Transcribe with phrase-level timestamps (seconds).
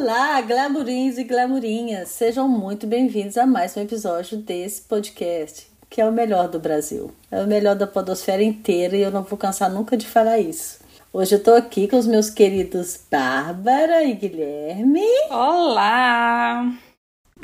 [0.00, 2.10] Olá, glamourinhos e glamourinhas!
[2.10, 7.10] Sejam muito bem-vindos a mais um episódio desse podcast, que é o melhor do Brasil.
[7.32, 10.78] É o melhor da podosfera inteira e eu não vou cansar nunca de falar isso.
[11.12, 15.02] Hoje eu tô aqui com os meus queridos Bárbara e Guilherme.
[15.30, 16.72] Olá!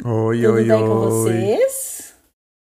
[0.05, 0.89] Oi, Tudo oi, bem oi.
[0.89, 1.84] com vocês?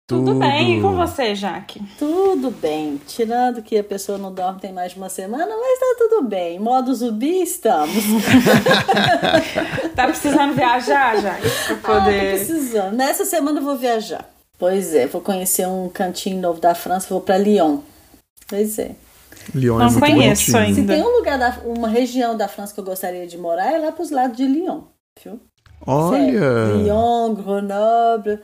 [0.07, 0.79] Tudo, bem?
[0.79, 1.83] E com você, Jaque?
[1.99, 3.01] Tudo bem.
[3.09, 6.61] Tirando que a pessoa não dorme tem mais de uma semana, mas tá tudo bem.
[6.61, 7.93] Modo zumbi, estamos.
[9.97, 11.49] Tá precisando viajar, Jaque?
[11.83, 12.37] Pra Ah, tô poder.
[12.37, 12.95] precisando.
[12.95, 14.25] Nessa semana eu vou viajar.
[14.59, 17.79] Pois é, vou conhecer um cantinho novo da França, vou pra Lyon.
[18.49, 18.93] Pois é.
[19.55, 20.59] Lyon Não é muito conheço bonitinho.
[20.59, 20.81] ainda.
[20.81, 23.79] Se tem um lugar, da, uma região da França que eu gostaria de morar, é
[23.79, 24.83] lá pros lados de Lyon.
[25.23, 25.41] Viu?
[26.11, 26.41] Sério.
[26.41, 26.77] Olha!
[26.77, 28.39] Lyon, Grenoble.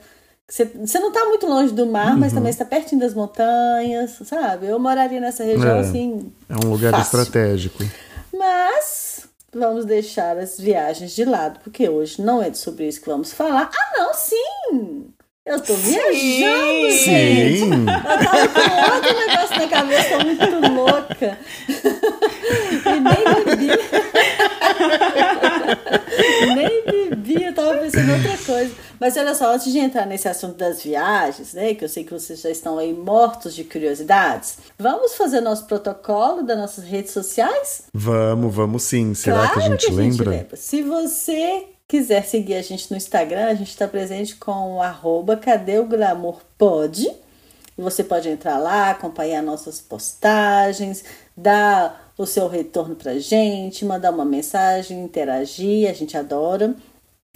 [0.49, 2.19] Você, você não tá muito longe do mar, Uhum.
[2.19, 4.67] mas também está pertinho das montanhas, sabe?
[4.67, 5.79] Eu moraria nessa região É.
[5.79, 6.31] assim.
[6.49, 7.21] É um lugar Fácil.
[7.21, 7.81] estratégico.
[8.37, 9.21] Mas
[9.53, 13.69] vamos deixar as viagens de lado, porque hoje não é sobre isso que vamos falar.
[13.73, 15.05] Ah, não, sim!
[15.45, 17.59] Eu tô viajando, gente!
[17.59, 17.85] Sim!
[17.85, 21.37] Eu tava com outro negócio na cabeça, tô muito louca.
[22.85, 23.69] E nem bebi.
[26.55, 28.71] nem bebi, eu tava pensando em outra coisa.
[28.99, 31.73] Mas olha só, antes de entrar nesse assunto das viagens, né?
[31.73, 36.43] Que eu sei que vocês já estão aí mortos de curiosidades, vamos fazer nosso protocolo
[36.43, 37.83] das nossas redes sociais?
[37.93, 39.13] Vamos, vamos sim.
[39.13, 40.47] Será que a gente lembra?
[40.55, 45.37] Se você quiser seguir a gente no Instagram, a gente está presente com o arroba
[45.37, 47.07] Cadê o Glamour Pod.
[47.77, 51.03] Você pode entrar lá, acompanhar nossas postagens,
[51.35, 56.75] dar o seu retorno pra gente, mandar uma mensagem, interagir, a gente adora.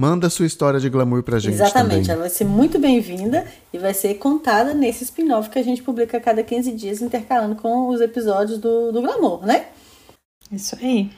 [0.00, 2.10] Manda a sua história de glamour pra gente Exatamente, também.
[2.12, 6.16] ela vai ser muito bem-vinda e vai ser contada nesse spin-off que a gente publica
[6.16, 9.66] a cada 15 dias, intercalando com os episódios do, do Glamour, né?
[10.50, 11.10] Isso aí.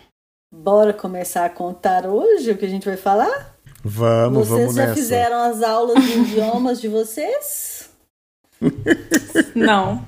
[0.53, 3.55] Bora começar a contar hoje o que a gente vai falar?
[3.85, 4.95] Vamos, vocês vamos já nessa.
[4.97, 7.89] fizeram as aulas de idiomas de vocês?
[9.55, 10.05] Não.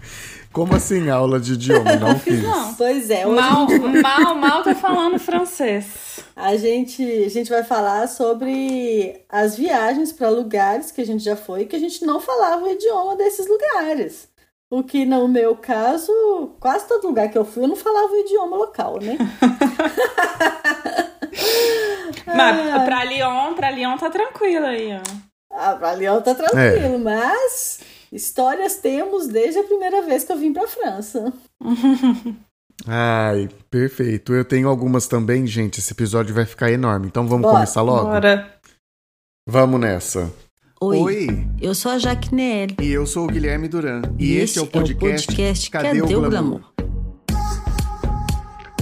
[0.53, 1.95] Como assim aula de idioma?
[1.95, 2.43] Não fiz.
[2.43, 2.75] Não.
[2.75, 3.69] Pois é, hoje Mal,
[4.03, 6.14] mal, mal tá falando francês.
[6.37, 11.37] A gente, a gente vai falar sobre as viagens para lugares que a gente já
[11.37, 14.28] foi e que a gente não falava o idioma desses lugares.
[14.71, 16.12] O que no meu caso,
[16.59, 19.17] quase todo lugar que eu fui eu não falava o idioma local, né?
[22.27, 25.01] Mas pra Lyon, pra Lyon tá tranquilo aí, ó.
[25.56, 27.78] Ah, pra Leão tá tranquilo, mas
[28.11, 31.33] histórias temos desde a primeira vez que eu vim pra França.
[32.87, 34.35] Ai, perfeito.
[34.35, 35.79] Eu tenho algumas também, gente.
[35.79, 37.07] Esse episódio vai ficar enorme.
[37.07, 38.09] Então vamos Bora, começar logo?
[38.09, 38.51] Bora.
[39.47, 40.31] Vamos nessa.
[40.81, 42.77] Oi, eu sou a Jaquinelli.
[42.81, 44.03] E eu sou o Guilherme Duran.
[44.19, 46.61] E, esse, é o podcast, Cadê, o Glamour?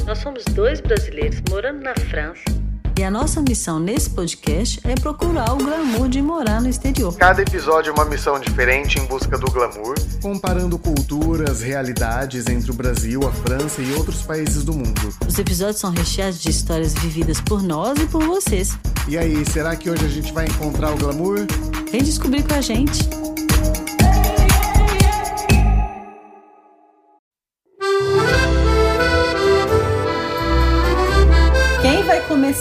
[0.05, 2.62] Nós somos dois brasileiros morando na França.
[2.99, 7.17] E a nossa missão nesse podcast é procurar o glamour de morar no exterior.
[7.17, 12.75] Cada episódio é uma missão diferente em busca do glamour, comparando culturas, realidades entre o
[12.75, 15.15] Brasil, a França e outros países do mundo.
[15.27, 18.77] Os episódios são recheados de histórias vividas por nós e por vocês.
[19.09, 21.47] E aí, será que hoje a gente vai encontrar o glamour?
[21.91, 23.32] Vem descobrir com a gente.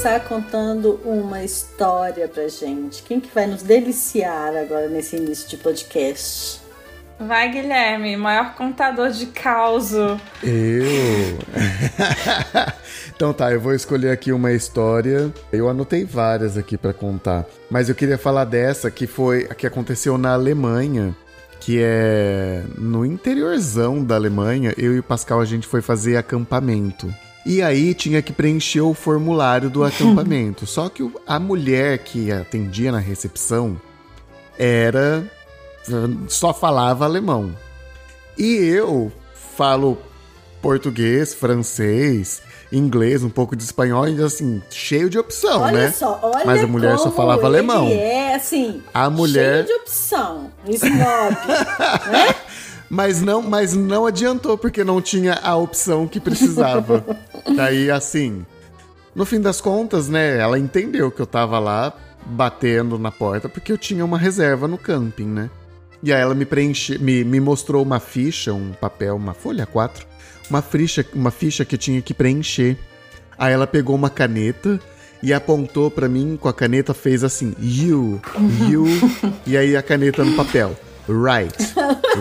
[0.01, 3.03] Começar contando uma história pra gente?
[3.03, 6.59] Quem que vai nos deliciar agora nesse início de podcast?
[7.19, 9.93] Vai, Guilherme, maior contador de caos.
[9.93, 10.17] Eu.
[13.15, 15.31] então tá, eu vou escolher aqui uma história.
[15.53, 19.67] Eu anotei várias aqui pra contar, mas eu queria falar dessa que foi a que
[19.67, 21.15] aconteceu na Alemanha,
[21.59, 24.73] que é no interiorzão da Alemanha.
[24.75, 27.13] Eu e o Pascal a gente foi fazer acampamento.
[27.45, 30.65] E aí tinha que preencher o formulário do acampamento.
[30.67, 33.79] Só que a mulher que atendia na recepção
[34.59, 35.23] era
[36.27, 37.55] só falava alemão.
[38.37, 39.11] E eu
[39.55, 39.97] falo
[40.61, 42.41] português, francês,
[42.71, 45.91] inglês, um pouco de espanhol, e assim, cheio de opção, olha né?
[45.91, 47.87] só, olha Mas a mulher só falava alemão.
[47.87, 50.93] É assim, A mulher- cheio de opção, snob,
[52.11, 52.35] né?
[52.91, 57.05] Mas não, mas não adiantou porque não tinha a opção que precisava.
[57.55, 58.45] Daí assim,
[59.15, 61.93] no fim das contas, né, ela entendeu que eu tava lá
[62.25, 65.49] batendo na porta porque eu tinha uma reserva no camping, né?
[66.03, 70.05] E aí ela me preenche, me, me mostrou uma ficha, um papel, uma folha 4,
[70.49, 72.77] uma ficha, uma ficha que tinha que preencher.
[73.37, 74.77] Aí ela pegou uma caneta
[75.23, 78.19] e apontou para mim com a caneta, fez assim, you,
[78.69, 78.85] you,
[79.47, 80.75] e aí a caneta no papel,
[81.07, 81.73] right,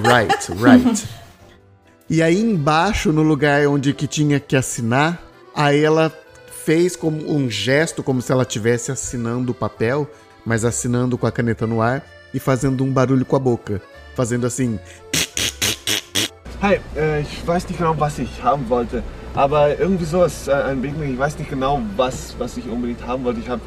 [0.05, 1.09] right, right.
[2.09, 5.23] E aí embaixo, no lugar onde que tinha que assinar,
[5.55, 6.13] aí ela
[6.65, 10.11] fez como um gesto, como se ela estivesse assinando o papel,
[10.45, 12.03] mas assinando com a caneta no ar
[12.35, 13.81] e fazendo um barulho com a boca,
[14.15, 14.79] fazendo assim.
[16.63, 19.03] Hi, äh, ich weiß nicht genau, was ich haben wollte,
[19.35, 23.25] aber irgendwie sowas, äh, ein Mac, ich weiß nicht genau, was, was ich unbedingt haben
[23.25, 23.41] wollte.
[23.41, 23.63] Ich habe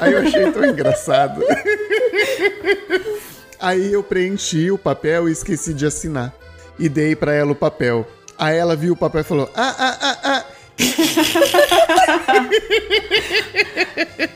[0.00, 1.42] Aí eu achei tão engraçado.
[3.62, 6.34] Aí eu preenchi o papel e esqueci de assinar.
[6.78, 8.04] E dei pra ela o papel.
[8.36, 10.44] Aí ela viu o papel e falou: Ah, ah, ah, ah.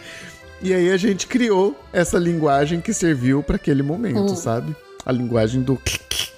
[0.63, 4.77] e aí a gente criou essa linguagem que serviu pra aquele momento, sabe?
[5.05, 5.77] A linguagem do.
[5.85, 6.31] Ai,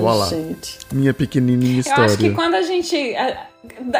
[0.00, 0.26] Voilà.
[0.26, 0.78] gente.
[0.92, 2.04] Minha pequenininha Eu história.
[2.06, 2.96] acho que quando a gente.
[2.96, 3.46] É,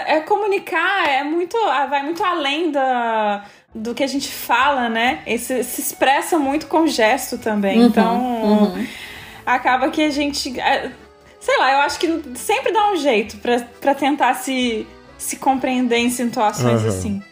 [0.07, 1.57] é comunicar é muito.
[1.89, 3.45] Vai muito além da,
[3.75, 5.21] do que a gente fala, né?
[5.27, 7.81] Esse, se expressa muito com gesto também.
[7.81, 8.75] Uhum, então.
[9.45, 10.59] Acaba que a gente.
[10.61, 10.91] é,
[11.41, 14.85] Sei lá, eu acho que sempre dá um jeito pra, pra tentar se,
[15.17, 16.89] se compreender em situações Aham.
[16.89, 17.23] assim.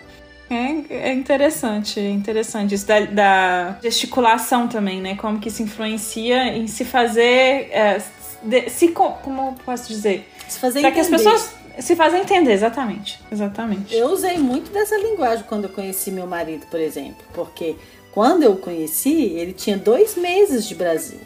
[0.50, 5.16] É, é interessante, é interessante isso da, da gesticulação também, né?
[5.16, 7.70] Como que isso influencia em se fazer.
[7.72, 8.00] é,
[8.42, 10.30] de- se, co- como eu posso dizer?
[10.46, 11.24] Se fazer Para que as entender.
[11.24, 13.20] pessoas se fazem entender, exatamente.
[13.30, 13.94] Exatamente.
[13.94, 17.24] Eu usei muito dessa linguagem quando eu conheci meu marido, por exemplo.
[17.32, 17.76] Porque
[18.12, 21.20] quando eu o conheci, ele tinha dois meses de Brasil.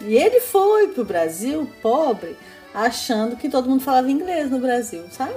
[0.00, 2.36] E ele foi pro Brasil, pobre,
[2.74, 5.34] achando que todo mundo falava inglês no Brasil, sabe?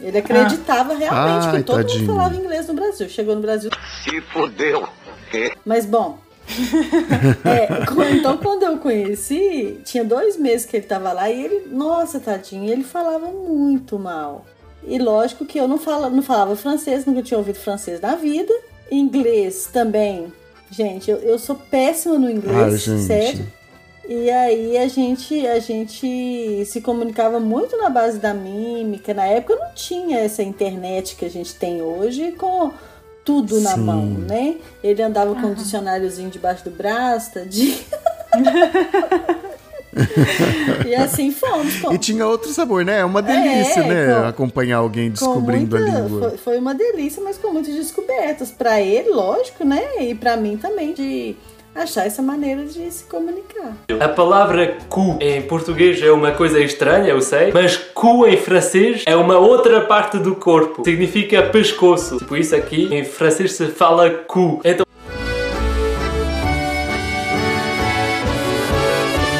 [0.00, 2.00] Ele acreditava realmente Ai, que todo tadinho.
[2.00, 3.08] mundo falava inglês no Brasil.
[3.08, 3.70] Chegou no Brasil.
[4.04, 4.86] Se fodeu.
[5.64, 6.18] Mas bom.
[7.44, 12.20] é, então quando eu conheci, tinha dois meses que ele tava lá e ele, nossa,
[12.20, 14.44] tadinho, ele falava muito mal.
[14.86, 18.52] E lógico que eu não, fala, não falava francês, nunca tinha ouvido francês na vida.
[18.90, 20.32] Inglês também.
[20.70, 23.02] Gente, eu, eu sou péssima no inglês, gente.
[23.02, 23.46] sério.
[24.08, 29.12] E aí a gente, a gente se comunicava muito na base da mímica.
[29.12, 32.70] Na época não tinha essa internet que a gente tem hoje com
[33.26, 33.80] tudo na Sim.
[33.80, 34.54] mão, né?
[34.82, 37.76] Ele andava com um dicionáriozinho debaixo do braço, tadinho.
[40.86, 41.78] e assim fomos.
[41.80, 43.00] com- E tinha outro sabor, né?
[43.00, 44.14] É uma delícia, É, né?
[44.14, 46.28] com- Acompanhar alguém descobrindo muita- a língua.
[46.30, 48.50] Foi, foi uma delícia, mas com muitas descobertas.
[48.50, 49.82] Pra ele, lógico, né?
[50.00, 51.34] E pra mim também, de
[51.76, 53.76] achar essa maneira de se comunicar.
[54.00, 59.02] A palavra cu em português é uma coisa estranha, eu sei, mas cu em francês
[59.06, 60.82] é uma outra parte do corpo.
[60.84, 62.24] Significa pescoço.
[62.24, 64.60] Por isso aqui em francês se fala cu.
[64.64, 64.86] Então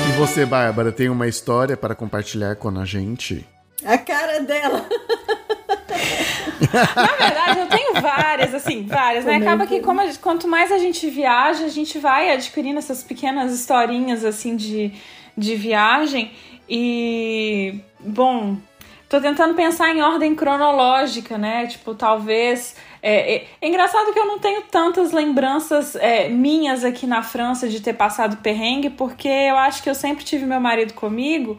[0.09, 3.47] E você, Bárbara, tem uma história para compartilhar com a gente?
[3.85, 4.85] A cara dela.
[6.61, 9.37] Na verdade, eu tenho várias, assim, várias, né?
[9.37, 14.25] Acaba que como quanto mais a gente viaja, a gente vai adquirindo essas pequenas historinhas,
[14.25, 14.93] assim, de,
[15.37, 16.33] de viagem.
[16.69, 18.57] E, bom,
[19.09, 21.67] tô tentando pensar em ordem cronológica, né?
[21.67, 22.77] Tipo, talvez...
[23.03, 27.69] É, é- é engraçado que eu não tenho tantas lembranças é, minhas aqui na França
[27.69, 31.57] de ter passado perrengue, porque eu acho que eu sempre tive meu marido comigo.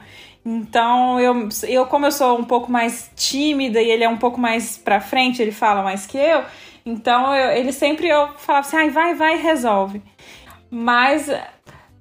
[0.49, 4.39] Então, eu, eu, como eu sou um pouco mais tímida e ele é um pouco
[4.39, 6.41] mais pra frente, ele fala mais que eu,
[6.85, 10.01] então eu- ele sempre eu falava assim, ai, vai, vai, resolve.
[10.71, 11.29] Mas,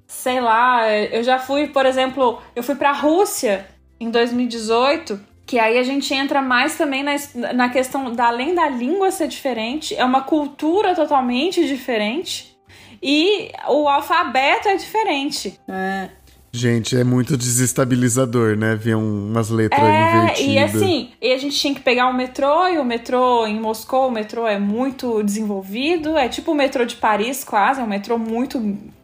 [0.07, 3.67] sei lá, eu já fui, por exemplo, eu fui pra Rússia
[3.99, 7.15] em 2018, que aí a gente entra mais também na,
[7.53, 12.57] na questão da além da língua ser diferente, é uma cultura totalmente diferente
[13.03, 15.59] e o alfabeto é diferente.
[15.67, 16.09] É.
[16.57, 18.75] Gente, é muito desestabilizador, né?
[18.75, 20.53] Ver um- umas letras É, invertidas.
[20.53, 24.07] e assim, e a gente tinha que pegar o metrô, e o metrô em Moscou,
[24.07, 28.17] o metrô é muito desenvolvido, é tipo o metrô de Paris quase, é um metrô
[28.17, 28.57] muito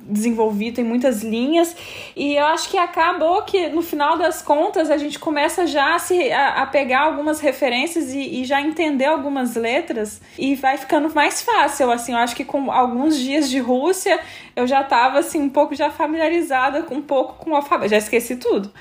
[0.06, 1.76] desenvolvido, tem muitas linhas,
[2.16, 6.00] e eu acho que acabou que no final das contas a gente começa já a,
[6.00, 11.14] se, a, a pegar algumas referências e, e já entender algumas letras, e vai ficando
[11.14, 14.20] mais fácil, assim, eu acho que com alguns dias de Rússia
[14.56, 17.98] eu já tava assim um pouco já familiarizada com um pouco com o alfabeto, já
[17.98, 18.72] esqueci tudo.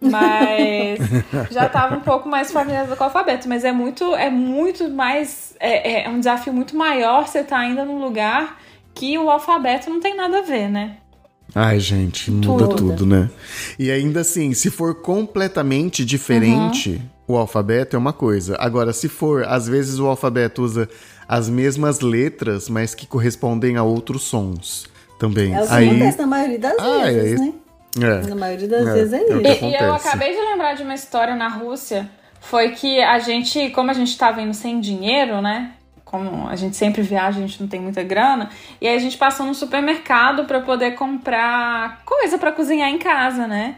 [0.00, 0.98] Mas
[1.52, 3.48] já estava um pouco mais familiarizada com o alfabeto.
[3.48, 5.54] Mas é muito, é muito mais.
[5.60, 8.58] É, é um desafio muito maior você estar ainda num lugar
[9.00, 10.96] que o alfabeto não tem nada a ver, né?
[11.54, 12.76] Ai, gente, muda Tudo.
[12.76, 13.28] tudo, né?
[13.78, 18.56] E ainda assim, se for completamente diferente, o alfabeto é uma coisa.
[18.60, 20.88] Agora, se for, às vezes o alfabeto usa
[21.26, 24.86] as mesmas letras, mas que correspondem a outros sons.
[25.18, 25.54] também.
[25.54, 27.52] É o que Aí, acontece na maioria das Ah, é vezes, né?
[28.00, 28.26] é.
[28.28, 29.58] Na maioria das É, vezes é é o isso.
[29.58, 32.08] que E, e eu acabei de lembrar de uma história na Rússia.
[32.40, 35.72] Foi que a gente, como a gente tava indo sem dinheiro, né?
[36.10, 38.50] Como a gente sempre viaja, a gente não tem muita grana.
[38.80, 43.46] E aí a gente passou no supermercado pra poder comprar coisa pra cozinhar em casa,
[43.46, 43.76] né?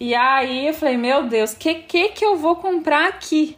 [0.00, 3.56] E aí eu falei, meu Deus, que que que eu vou comprar aqui?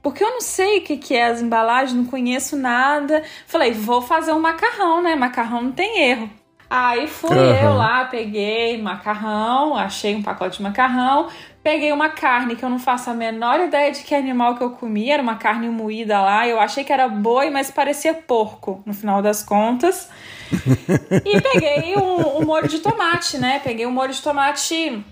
[0.00, 3.24] Porque eu não sei o que, que é as embalagens, não conheço nada.
[3.48, 5.16] Falei, vou fazer um macarrão, né?
[5.16, 6.30] Macarrão não tem erro.
[6.70, 7.60] Aí fui Aham.
[7.62, 11.28] eu lá, peguei macarrão, achei um pacote de macarrão,
[11.68, 14.70] peguei uma carne que eu não faço a menor ideia de que animal que eu
[14.70, 18.94] comi, era uma carne moída lá, eu achei que era boi, mas parecia porco, no
[18.94, 20.08] final das contas.
[20.50, 23.60] e peguei um, um molho de tomate, né?
[23.62, 25.04] Peguei um molho de tomate.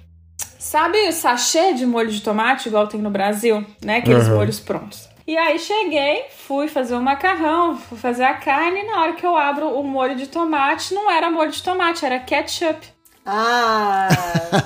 [0.59, 3.99] Sabe o sachê de molho de tomate, igual tem no Brasil, né?
[3.99, 4.37] Aqueles Aham.
[4.37, 5.11] molhos prontos.
[5.27, 9.27] E aí cheguei, fui fazer o macarrão, fui fazer a carne, e na hora que
[9.27, 12.96] eu abro o molho de tomate, não era molho de tomate, era ketchup.
[13.27, 14.09] Ah,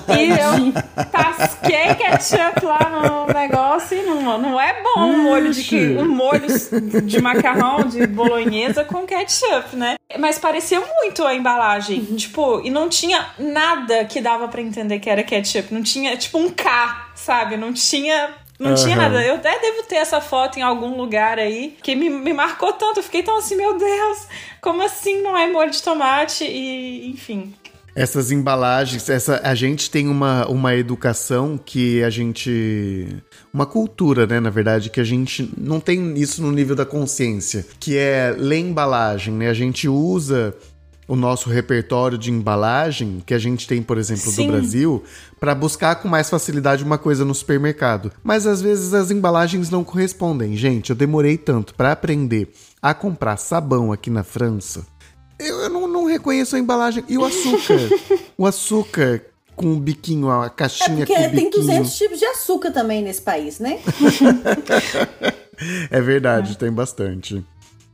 [0.07, 0.71] E eu
[1.11, 6.47] tasquei ketchup lá no negócio e não, não é bom um molho de, um molho
[7.05, 9.95] de macarrão, de bolonhesa com ketchup, né?
[10.19, 12.03] Mas parecia muito a embalagem.
[12.15, 15.73] Tipo, e não tinha nada que dava pra entender que era ketchup.
[15.73, 17.57] Não tinha, tipo, um K, sabe?
[17.57, 18.29] Não tinha.
[18.59, 19.09] Não tinha Aham.
[19.09, 19.23] nada.
[19.25, 22.99] Eu até devo ter essa foto em algum lugar aí que me, me marcou tanto.
[22.99, 24.27] Eu fiquei tão assim, meu Deus,
[24.61, 26.43] como assim não é molho de tomate?
[26.43, 27.55] E, enfim.
[27.93, 33.07] Essas embalagens, essa, a gente tem uma, uma educação que a gente.
[33.53, 37.65] Uma cultura, né, na verdade, que a gente não tem isso no nível da consciência,
[37.79, 39.49] que é ler embalagem, né?
[39.49, 40.55] A gente usa
[41.11, 44.45] o nosso repertório de embalagem, que a gente tem, por exemplo, Sim.
[44.45, 45.03] do Brasil,
[45.41, 48.13] para buscar com mais facilidade uma coisa no supermercado.
[48.23, 50.55] Mas às vezes as embalagens não correspondem.
[50.55, 54.85] Gente, eu demorei tanto para aprender a comprar sabão aqui na França.
[55.41, 57.03] Eu, eu não, não reconheço a embalagem.
[57.09, 57.79] E o açúcar?
[58.37, 59.21] o açúcar
[59.55, 61.51] com o biquinho, a é caixinha porque com o tem biquinho.
[61.51, 63.79] 200 tipos de açúcar também nesse país, né?
[65.91, 67.45] É verdade, tem bastante.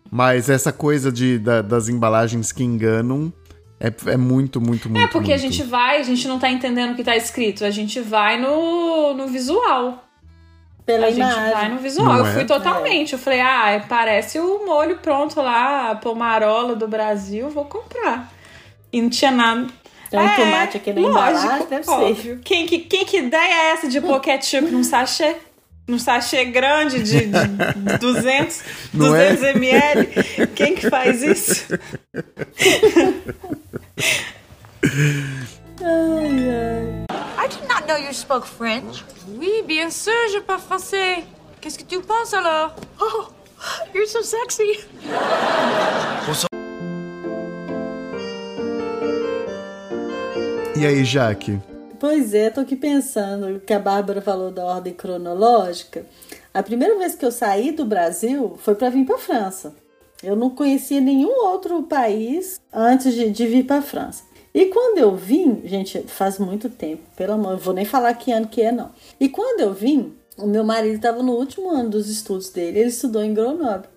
[0.10, 3.34] Mas essa coisa de, da- das embalagens que enganam
[3.80, 5.04] é, é muito, muito, muito.
[5.04, 5.52] É porque a muito.
[5.54, 9.14] gente vai, a gente não tá entendendo o que tá escrito, a gente vai no,
[9.14, 10.07] no visual.
[10.88, 11.52] Pela a gente imagem.
[11.54, 12.08] vai no visual.
[12.08, 12.34] Não eu é?
[12.34, 13.14] fui totalmente.
[13.14, 18.32] Eu falei, ah, é- parece o molho pronto lá, a pomarola do Brasil, vou comprar.
[18.92, 19.68] E não tinha nada.
[20.10, 21.92] Tem um tomate aqui na embalagem, deve ser.
[21.92, 22.40] óbvio.
[22.44, 25.36] Quem que, quem que ideia é essa de pôr ketchup num sachê?
[25.86, 27.48] Num sachê grande de, de
[28.00, 28.62] 200,
[28.94, 29.34] Não é?
[29.34, 30.08] 200 ml?
[30.56, 31.68] Quem que faz isso?
[37.48, 39.06] I did not know you spoke French.
[39.40, 41.24] Oui, bien sûr, je parle français.
[41.62, 43.28] Qu'est-ce que tu penses alors Oh,
[43.94, 44.86] you're so sexy.
[50.76, 51.58] E aí, Jaque?
[51.98, 56.06] Pois é, tô aqui pensando o que a Bárbara falou da ordem cronológica.
[56.54, 59.74] A primeira vez que eu saí do Brasil foi para vir para França.
[60.22, 64.27] Eu não conhecia nenhum outro país antes de, de vir para França.
[64.58, 68.32] E quando eu vim, gente, faz muito tempo, pelo amor, eu vou nem falar que
[68.32, 68.90] ano que é não.
[69.20, 72.90] E quando eu vim, o meu marido estava no último ano dos estudos dele, ele
[72.90, 73.88] estudou em Grenoble.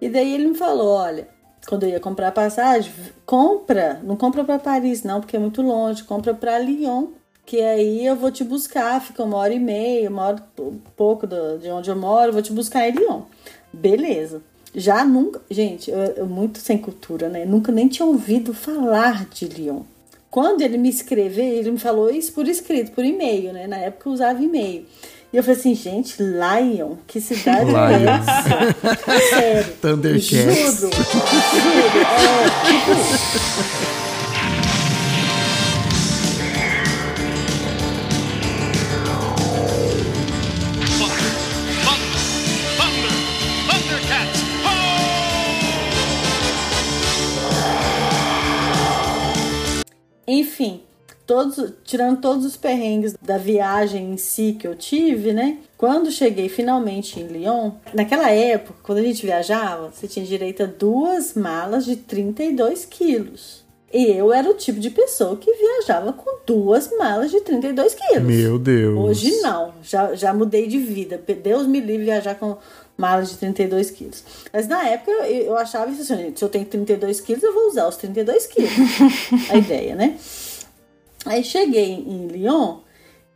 [0.00, 1.28] E daí ele me falou, olha,
[1.68, 2.92] quando eu ia comprar passagem,
[3.24, 7.10] compra, não compra para Paris não, porque é muito longe, compra para Lyon,
[7.46, 10.44] que aí eu vou te buscar, fica uma hora e meia, uma hora
[10.96, 13.22] pouco de onde eu moro, eu vou te buscar em Lyon.
[13.72, 14.42] Beleza.
[14.74, 17.44] Já nunca, gente, eu, eu muito sem cultura, né?
[17.44, 19.82] Nunca nem tinha ouvido falar de Lyon.
[20.30, 23.66] Quando ele me escreveu, ele me falou isso por escrito, por e-mail, né?
[23.66, 24.86] Na época eu usava e-mail.
[25.32, 28.10] E eu falei assim, gente, Lyon, que cidade é Lion.
[28.10, 29.20] essa?
[29.30, 29.72] Sério.
[29.80, 30.80] Thundercats.
[30.80, 30.90] Juro.
[30.90, 30.90] Juro.
[32.00, 33.99] É, tipo,
[50.32, 50.82] Enfim,
[51.26, 55.58] todos, tirando todos os perrengues da viagem em si que eu tive, né?
[55.76, 60.66] Quando cheguei finalmente em Lyon, naquela época, quando a gente viajava, você tinha direito a
[60.66, 63.59] duas malas de 32 quilos.
[63.92, 68.22] E eu era o tipo de pessoa que viajava com duas malas de 32 quilos.
[68.22, 68.96] Meu Deus.
[68.96, 71.20] Hoje não, já, já mudei de vida.
[71.42, 72.56] Deus me livre viajar com
[72.96, 74.22] malas de 32 quilos.
[74.52, 77.52] Mas na época eu, eu achava isso assim, gente, se eu tenho 32 quilos, eu
[77.52, 78.70] vou usar os 32 quilos.
[79.50, 80.16] A ideia, né?
[81.26, 82.78] Aí cheguei em Lyon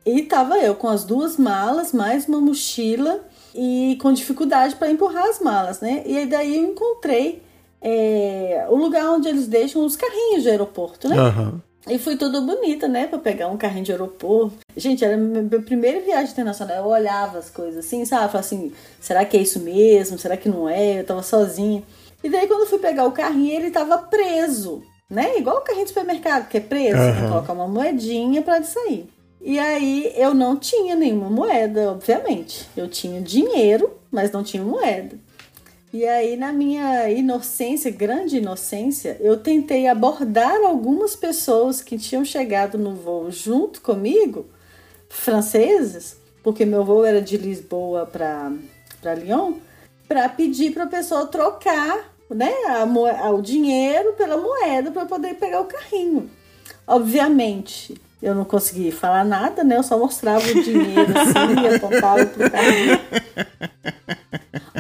[0.07, 3.21] e tava eu com as duas malas, mais uma mochila
[3.55, 6.03] e com dificuldade para empurrar as malas, né?
[6.07, 7.43] E aí daí eu encontrei
[7.87, 11.19] é, o lugar onde eles deixam os carrinhos de aeroporto, né?
[11.19, 11.61] Aham.
[11.87, 13.07] E fui toda bonita, né?
[13.07, 14.57] Pra pegar um carrinho de aeroporto.
[14.75, 16.79] Gente, era a minha primeira viagem internacional.
[16.79, 18.33] Eu olhava as coisas assim, sabe?
[18.33, 20.19] Falava assim, será que é isso mesmo?
[20.19, 21.01] Será que não é?
[21.01, 21.83] Eu tava sozinha.
[22.23, 25.37] E daí quando eu fui pegar o carrinho, ele tava preso, né?
[25.37, 26.97] Igual o carrinho de supermercado, que é preso.
[26.97, 27.29] Aham.
[27.29, 29.07] colocar uma moedinha pra ele sair.
[29.43, 32.67] E aí eu não tinha nenhuma moeda, obviamente.
[32.75, 35.19] Eu tinha dinheiro, mas não tinha moeda.
[35.95, 42.77] E aí, na minha inocência, grande inocência, eu tentei abordar algumas pessoas que tinham chegado
[42.77, 44.45] no voo junto comigo,
[45.09, 48.51] franceses, porque meu voo era de Lisboa para
[49.15, 49.53] Lyon,
[50.09, 55.61] para pedir para a pessoa trocar né, a o dinheiro pela moeda para poder pegar
[55.61, 56.29] o carrinho.
[56.89, 59.77] Obviamente, eu não consegui falar nada, né?
[59.77, 62.99] Eu só mostrava o dinheiro assim e apontava pro carrinho.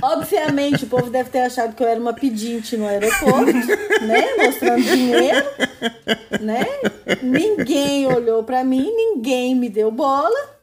[0.02, 3.52] Obviamente, o povo deve ter achado que eu era uma pedinte no aeroporto,
[4.02, 4.34] né?
[4.38, 5.46] Mostrando dinheiro,
[6.40, 6.64] né?
[7.22, 10.54] Ninguém olhou pra mim, ninguém me deu bola.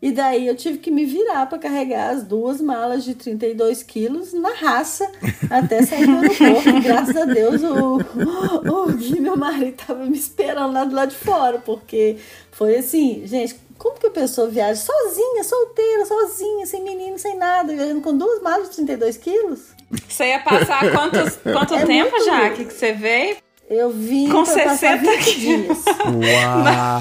[0.00, 4.32] E daí eu tive que me virar pra carregar as duas malas de 32 quilos
[4.32, 5.10] na raça
[5.50, 6.80] até sair do aeroporto.
[6.84, 11.16] Graças a Deus o, o Gui, meu marido, tava me esperando lá do lado de
[11.16, 12.16] fora, porque
[12.52, 17.72] foi assim, gente, como que a pessoa viaja sozinha, solteira, sozinha, sem menino, sem nada,
[17.72, 19.60] viajando com duas malas de 32 quilos?
[20.08, 23.36] Você ia passar quantos, quanto É tempo, muito Jaque, que você veio?
[23.68, 25.84] Eu vim Com pra passar 60 20 dias.
[25.86, 27.00] Uau!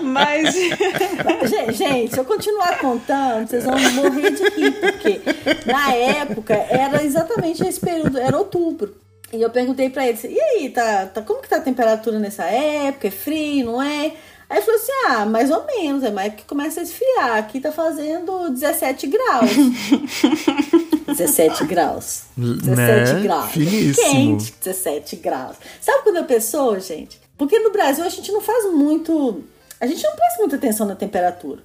[0.00, 0.54] Mas.
[0.54, 5.20] Gente, gente, se eu continuar contando, vocês vão morrer de rir, porque
[5.66, 8.94] na época era exatamente esse período, era outubro.
[9.32, 12.44] E eu perguntei pra ele, e aí, tá, tá, como que tá a temperatura nessa
[12.44, 13.08] época?
[13.08, 14.12] É frio, não é?
[14.54, 17.38] Aí falou assim, ah, mais ou menos, é mais que começa a esfriar.
[17.38, 19.50] Aqui tá fazendo 17 graus.
[21.08, 22.22] 17 graus.
[22.36, 23.22] 17 Né?
[23.22, 23.50] graus.
[23.50, 24.06] Finíssimo.
[24.10, 25.56] Quente, 17 graus.
[25.80, 27.20] Sabe quando a pessoa, gente?
[27.36, 29.42] Porque no Brasil a gente não faz muito.
[29.80, 31.60] A gente não presta muita atenção na temperatura.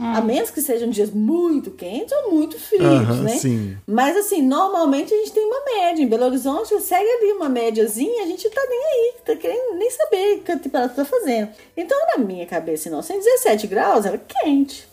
[0.00, 3.36] A menos que sejam dias muito quentes ou muito frios, né?
[3.36, 3.76] sim.
[3.86, 6.02] Mas assim, normalmente a gente tem uma média.
[6.02, 9.90] Em Belo Horizonte segue ali uma médiazinha, a gente tá nem aí, tá querendo nem
[9.90, 11.48] saber o que a temperatura tá fazendo.
[11.76, 14.86] Então, na minha cabeça, não, 17 graus era quente.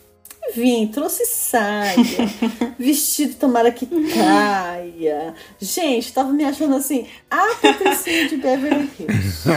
[0.54, 1.96] Vim, trouxe saia,
[2.78, 5.34] vestido tomara que caia.
[5.60, 9.50] Gente, tava me achando assim, a Patricinha de Beverly Hills.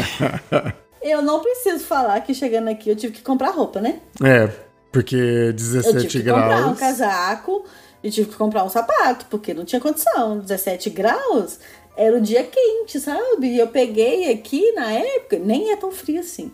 [1.00, 4.00] Eu não preciso falar que chegando aqui eu tive que comprar roupa, né?
[4.22, 4.50] É,
[4.92, 6.79] porque Eu 17 tive que comprar um graus.
[6.79, 7.64] casaco
[8.03, 10.38] e tive que comprar um sapato, porque não tinha condição.
[10.38, 11.59] 17 graus
[11.96, 13.48] era o dia quente, sabe?
[13.48, 16.51] E eu peguei aqui na época, nem é tão frio assim.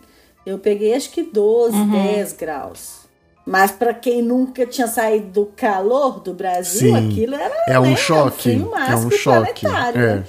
[0.46, 1.90] Eu peguei acho que 12, Uhum.
[1.90, 3.04] 10 graus.
[3.46, 7.10] Mas pra quem nunca tinha saído do calor do Brasil, Sim.
[7.10, 9.70] aquilo era É um né, choque, frio é um choque, é.
[9.92, 10.24] né?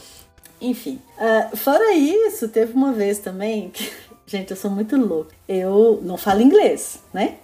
[0.59, 3.89] Enfim, ah, fora isso, teve uma vez também que,
[4.27, 5.33] gente, eu sou muito louca.
[5.47, 7.35] Eu não falo inglês, né?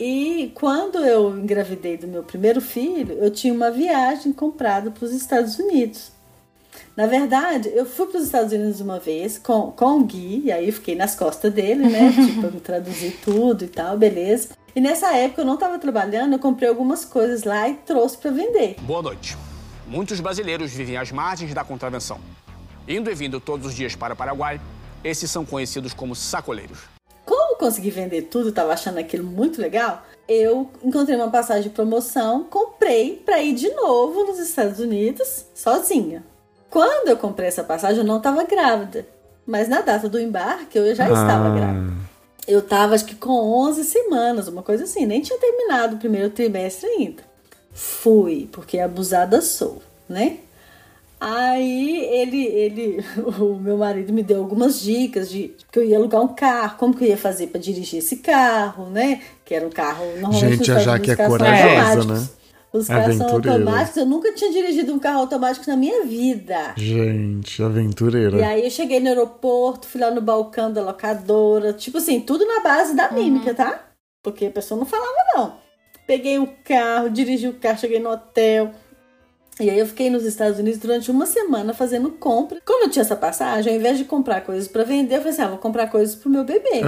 [0.00, 5.12] E quando eu engravidei do meu primeiro filho, eu tinha uma viagem comprada para os
[5.12, 6.10] Estados Unidos.
[6.96, 10.50] Na verdade, eu fui para os Estados Unidos uma vez com, com o Gui, e
[10.50, 12.10] aí eu fiquei nas costas dele, né?
[12.16, 14.56] tipo, eu me traduzir tudo e tal, beleza.
[14.74, 18.30] E nessa época eu não estava trabalhando, eu comprei algumas coisas lá e trouxe para
[18.30, 18.76] vender.
[18.80, 19.36] Boa noite.
[19.86, 22.18] Muitos brasileiros vivem às margens da contravenção.
[22.88, 24.58] Indo e vindo todos os dias para o Paraguai,
[25.04, 26.99] esses são conhecidos como sacoleiros.
[27.60, 33.16] Consegui vender tudo, tava achando aquilo muito legal, eu encontrei uma passagem de promoção, comprei
[33.22, 36.24] para ir de novo nos Estados Unidos sozinha.
[36.70, 39.06] Quando eu comprei essa passagem, eu não estava grávida,
[39.46, 41.54] mas na data do embarque eu já estava Ah.
[41.54, 41.92] grávida.
[42.48, 46.30] Eu tava acho que com 11 semanas, uma coisa assim, nem tinha terminado o primeiro
[46.30, 47.22] trimestre ainda.
[47.74, 50.38] Fui, porque abusada sou, né?
[51.20, 53.04] Aí ele, ele,
[53.38, 56.96] o meu marido me deu algumas dicas de que eu ia alugar um carro, como
[56.96, 59.20] que eu ia fazer para dirigir esse carro, né?
[59.44, 62.28] Que era um carro normalmente Gente, a Jaque é corajosa, né?
[62.72, 63.58] Os carros são Aventureira.
[63.58, 63.96] automáticos.
[63.96, 66.72] Eu nunca tinha dirigido um carro automático na minha vida.
[66.76, 68.38] Gente, aventureira.
[68.38, 72.46] E aí eu cheguei no aeroporto, fui lá no balcão da locadora, tipo assim, tudo
[72.46, 73.88] na base da mímica, tá?
[74.22, 75.54] Porque a pessoa não falava não.
[76.06, 78.72] Peguei o carro, dirigi o carro, cheguei no hotel.
[79.60, 82.60] E aí eu fiquei nos Estados Unidos durante uma semana fazendo compra.
[82.64, 85.42] Como eu tinha essa passagem, ao invés de comprar coisas pra vender, eu falei assim,
[85.42, 86.80] ah, vou comprar coisas pro meu bebê.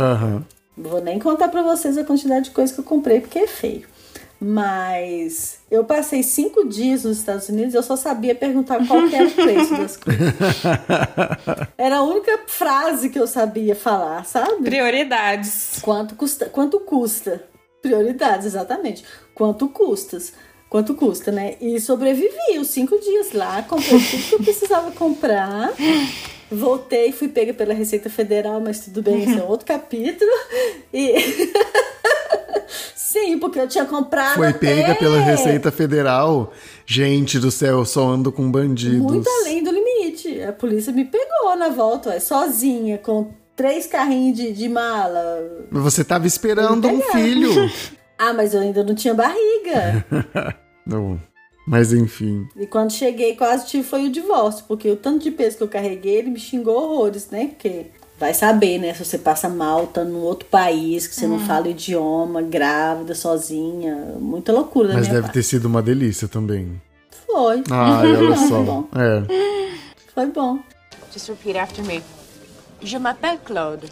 [0.77, 3.47] Não vou nem contar pra vocês a quantidade de coisas que eu comprei, porque é
[3.47, 3.87] feio.
[4.41, 9.31] Mas eu passei cinco dias nos Estados Unidos, eu só sabia perguntar qual era o
[9.31, 10.35] preço das coisas.
[11.79, 14.65] Era a única frase que eu sabia falar, sabe?
[14.65, 15.79] Prioridades.
[15.81, 16.47] Quanto custa?
[16.47, 17.45] Quanto custa?
[17.81, 19.05] Prioridades, exatamente.
[19.33, 20.33] Quanto custas?
[20.73, 21.57] Quanto custa, né?
[21.61, 25.71] E sobrevivi os cinco dias lá, comprei tudo que eu precisava comprar.
[26.51, 30.31] Voltei, fui pega pela Receita Federal, mas tudo bem, esse é outro capítulo.
[30.91, 31.15] E.
[32.97, 34.37] Sim, porque eu tinha comprado.
[34.37, 36.51] Foi até pega pela Receita Federal.
[36.87, 39.13] Gente do céu, eu só ando com bandidos.
[39.13, 40.41] Muito além do limite.
[40.41, 45.67] A polícia me pegou na volta, ué, sozinha, com três carrinhos de, de mala.
[45.71, 47.51] Mas você tava esperando um filho.
[48.25, 50.07] Ah, mas eu ainda não tinha barriga.
[50.87, 51.21] Não.
[51.67, 52.49] Mas enfim.
[52.57, 55.69] E quando cheguei, quase tive foi o divórcio, porque o tanto de peso que eu
[55.69, 57.47] carreguei, ele me xingou horrores, né?
[57.49, 57.87] Porque
[58.19, 58.93] vai saber, né?
[58.95, 63.15] Se você passa mal, tá num outro país, que você não fala o idioma, grávida,
[63.15, 64.17] sozinha.
[64.19, 65.35] Muita loucura da Mas minha deve parte.
[65.35, 66.81] ter sido uma delícia também.
[67.27, 67.63] Foi.
[67.71, 68.63] Ai, olha Foi só.
[68.63, 68.89] bom.
[68.97, 69.23] É.
[70.13, 70.59] Foi bom.
[71.13, 72.03] Just repeat after me.
[72.83, 73.87] Je m'appelle Claude.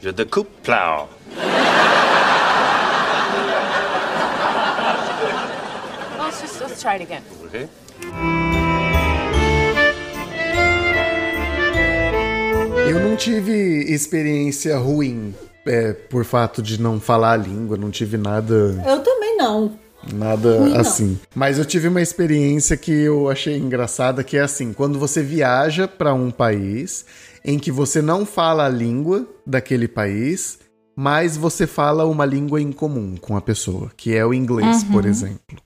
[0.00, 1.08] Je découpe plow.
[6.74, 7.22] Let's try it again.
[7.44, 7.68] Okay.
[12.88, 13.52] Eu não tive
[13.92, 15.32] experiência ruim
[15.64, 18.54] é, por fato de não falar a língua, não tive nada.
[18.84, 19.78] Eu também não.
[20.12, 20.80] Nada Ruim, não.
[20.80, 21.20] assim.
[21.32, 25.86] Mas eu tive uma experiência que eu achei engraçada, que é assim, quando você viaja
[25.86, 27.06] para um país
[27.44, 30.58] em que você não fala a língua daquele país,
[30.96, 35.06] mas você fala uma língua em comum com a pessoa, que é o inglês, por
[35.06, 35.56] exemplo.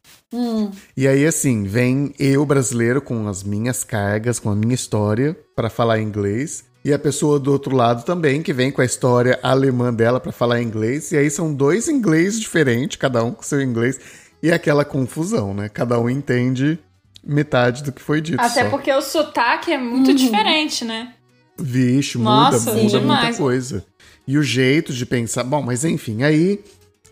[0.96, 5.70] E aí assim, vem eu brasileiro com as minhas cargas, com a minha história para
[5.70, 9.92] falar inglês, e a pessoa do outro lado também que vem com a história alemã
[9.92, 13.98] dela para falar inglês, e aí são dois inglês diferentes, cada um com seu inglês,
[14.42, 15.68] e aquela confusão, né?
[15.68, 16.78] Cada um entende
[17.24, 18.40] metade do que foi dito.
[18.40, 18.70] Até só.
[18.70, 21.14] porque o sotaque é muito diferente, né?
[21.58, 23.84] Vixe, muda, Nossa, muda muita coisa.
[24.26, 25.42] E o jeito de pensar.
[25.42, 26.62] Bom, mas enfim, aí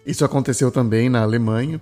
[0.07, 1.81] isso aconteceu também na Alemanha.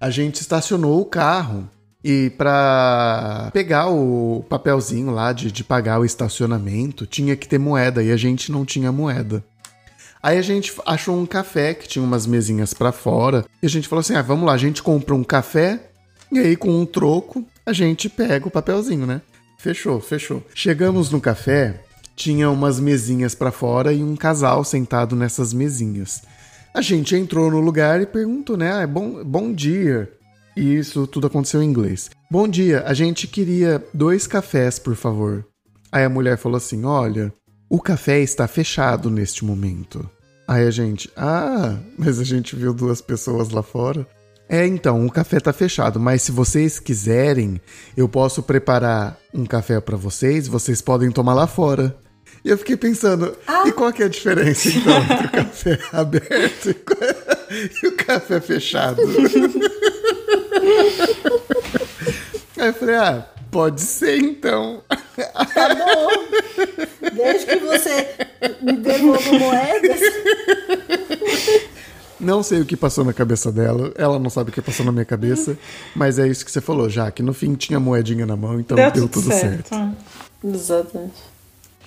[0.00, 1.68] A gente estacionou o carro
[2.02, 8.02] e para pegar o papelzinho lá de, de pagar o estacionamento, tinha que ter moeda
[8.02, 9.44] e a gente não tinha moeda.
[10.22, 13.88] Aí a gente achou um café que tinha umas mesinhas pra fora e a gente
[13.88, 15.78] falou assim: ah, vamos lá, a gente compra um café
[16.32, 19.20] e aí com um troco a gente pega o papelzinho, né?
[19.58, 20.42] Fechou, fechou.
[20.54, 21.82] Chegamos no café,
[22.16, 26.22] tinha umas mesinhas pra fora e um casal sentado nessas mesinhas.
[26.72, 28.70] A gente entrou no lugar e perguntou, né?
[28.70, 30.10] Ah, bom, bom dia.
[30.56, 32.10] E isso tudo aconteceu em inglês.
[32.30, 35.44] Bom dia, a gente queria dois cafés, por favor.
[35.90, 37.32] Aí a mulher falou assim: Olha,
[37.68, 40.08] o café está fechado neste momento.
[40.46, 44.06] Aí a gente, ah, mas a gente viu duas pessoas lá fora.
[44.48, 47.60] É, então, o café tá fechado, mas se vocês quiserem,
[47.96, 51.96] eu posso preparar um café para vocês, vocês podem tomar lá fora.
[52.44, 56.74] E eu fiquei pensando, e qual que é a diferença então entre o café aberto
[57.82, 59.02] e o café fechado?
[62.56, 64.82] Aí eu falei, ah, pode ser então.
[65.54, 66.08] Tá bom.
[67.12, 68.08] Desde que você
[68.62, 70.00] me devolva moedas.
[72.18, 74.92] Não sei o que passou na cabeça dela, ela não sabe o que passou na
[74.92, 75.58] minha cabeça,
[75.96, 78.76] mas é isso que você falou, já que no fim tinha moedinha na mão, então
[78.76, 79.70] deu, tudo, certo.
[80.44, 81.29] Exatamente.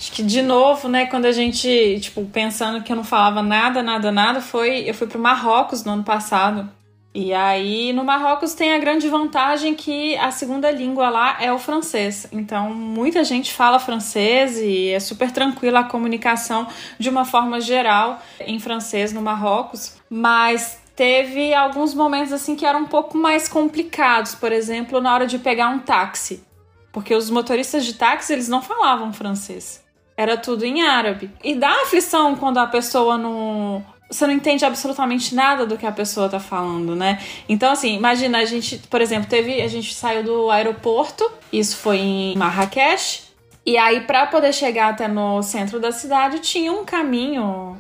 [0.04, 3.82] Acho que de novo, né, quando a gente, tipo, pensando que eu não falava nada,
[3.82, 4.84] nada, nada, foi.
[4.86, 6.70] Eu fui pro Marrocos no ano passado.
[7.16, 11.58] E aí, no Marrocos tem a grande vantagem que a segunda língua lá é o
[11.58, 12.28] francês.
[12.34, 16.68] Então, muita gente fala francês e é super tranquila a comunicação
[17.00, 19.96] de uma forma geral em francês no Marrocos.
[20.10, 24.36] Mas teve alguns momentos assim que eram um pouco mais complicados.
[24.36, 26.44] Por exemplo, na hora de pegar um táxi.
[26.92, 29.83] Porque os motoristas de táxi, eles não falavam francês.
[30.16, 31.32] Era tudo em árabe.
[31.44, 33.84] E dá aflição quando a pessoa não.
[34.10, 37.20] Você não entende absolutamente nada do que a pessoa tá falando, né?
[37.50, 39.60] Então, assim, imagina, a gente, por exemplo, teve.
[39.62, 43.24] A gente saiu do aeroporto, isso foi em Marrakech.
[43.66, 47.78] E aí, para poder chegar até no centro da cidade, tinha um caminho.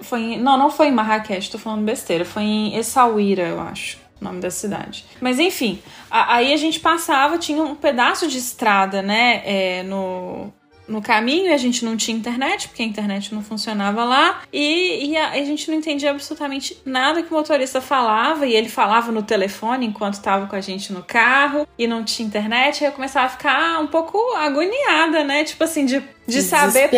[0.00, 2.24] Foi em- não, não foi em Marrakech, tô falando besteira.
[2.24, 5.04] Foi em Essaouira, eu acho, o nome da cidade.
[5.20, 10.52] Mas enfim, a- aí a gente passava, tinha um pedaço de estrada, né, é, no,
[10.88, 15.10] no caminho e a gente não tinha internet, porque a internet não funcionava lá, e,
[15.10, 19.12] e a, a gente não entendia absolutamente nada que o motorista falava, e ele falava
[19.12, 22.94] no telefone enquanto estava com a gente no carro, e não tinha internet, aí eu
[22.94, 26.90] começava a ficar um pouco agoniada, né, tipo assim, de, de saber...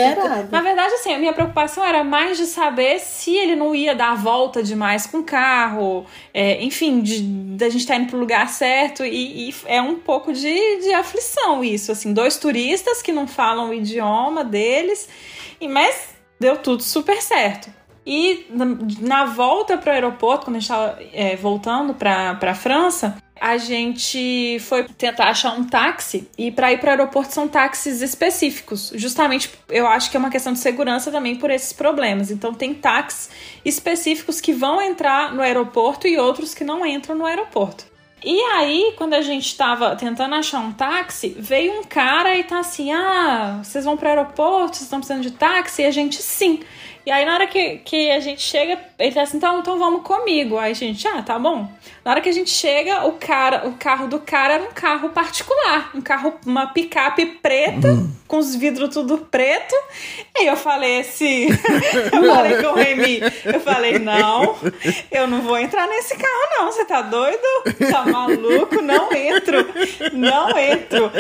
[0.51, 4.11] Na verdade, assim, a minha preocupação era mais de saber se ele não ia dar
[4.11, 7.23] a volta demais com o carro, é, enfim, de,
[7.57, 11.63] da gente estar indo pro lugar certo, e, e é um pouco de, de aflição
[11.63, 15.09] isso, assim, dois turistas que não falam o idioma deles,
[15.61, 16.09] e, mas
[16.41, 17.71] deu tudo super certo.
[18.05, 18.65] E na,
[19.01, 24.59] na volta pro aeroporto, quando a gente tava é, voltando pra, pra França, a gente
[24.61, 28.93] foi tentar achar um táxi e para ir para o aeroporto são táxis específicos.
[28.95, 32.31] Justamente, eu acho que é uma questão de segurança também por esses problemas.
[32.31, 33.31] Então tem táxis
[33.65, 37.89] específicos que vão entrar no aeroporto e outros que não entram no aeroporto.
[38.23, 42.59] E aí, quando a gente tava tentando achar um táxi, veio um cara e tá
[42.59, 45.81] assim: Ah, vocês vão pro aeroporto, vocês estão precisando de táxi?
[45.81, 46.61] E a gente, sim.
[47.07, 50.03] E aí, na hora que, que a gente chega, ele tá assim, então, então vamos
[50.03, 50.59] comigo.
[50.59, 51.67] Aí a gente, ah, tá bom.
[52.11, 55.11] Na hora que a gente chega, o cara, o carro do cara era um carro
[55.11, 58.11] particular, um carro, uma picape preta, uhum.
[58.27, 59.73] com os vidros tudo preto.
[60.37, 61.47] E eu falei assim,
[62.13, 64.57] eu falei com o Remy, eu falei, não,
[65.09, 66.73] eu não vou entrar nesse carro, não.
[66.73, 67.39] Você tá doido?
[67.89, 68.83] Tá maluco?
[68.83, 69.59] Não entro.
[70.13, 71.13] Não entro.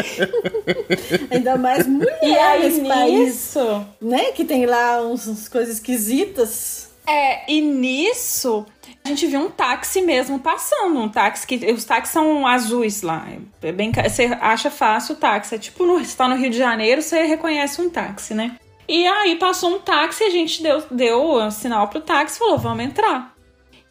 [1.30, 3.54] Ainda mais mulher e nesse país,
[4.00, 4.32] né?
[4.32, 6.90] Que tem lá uns, uns coisas esquisitas.
[7.06, 8.66] É, e nisso
[9.04, 13.26] a gente viu um táxi mesmo passando, um táxi que os táxis são azuis lá.
[13.62, 16.58] É bem, você acha fácil o táxi, é tipo no, você tá no Rio de
[16.58, 18.56] Janeiro, você reconhece um táxi, né?
[18.88, 22.84] E aí passou um táxi, a gente deu, deu um sinal pro táxi, falou, vamos
[22.84, 23.34] entrar.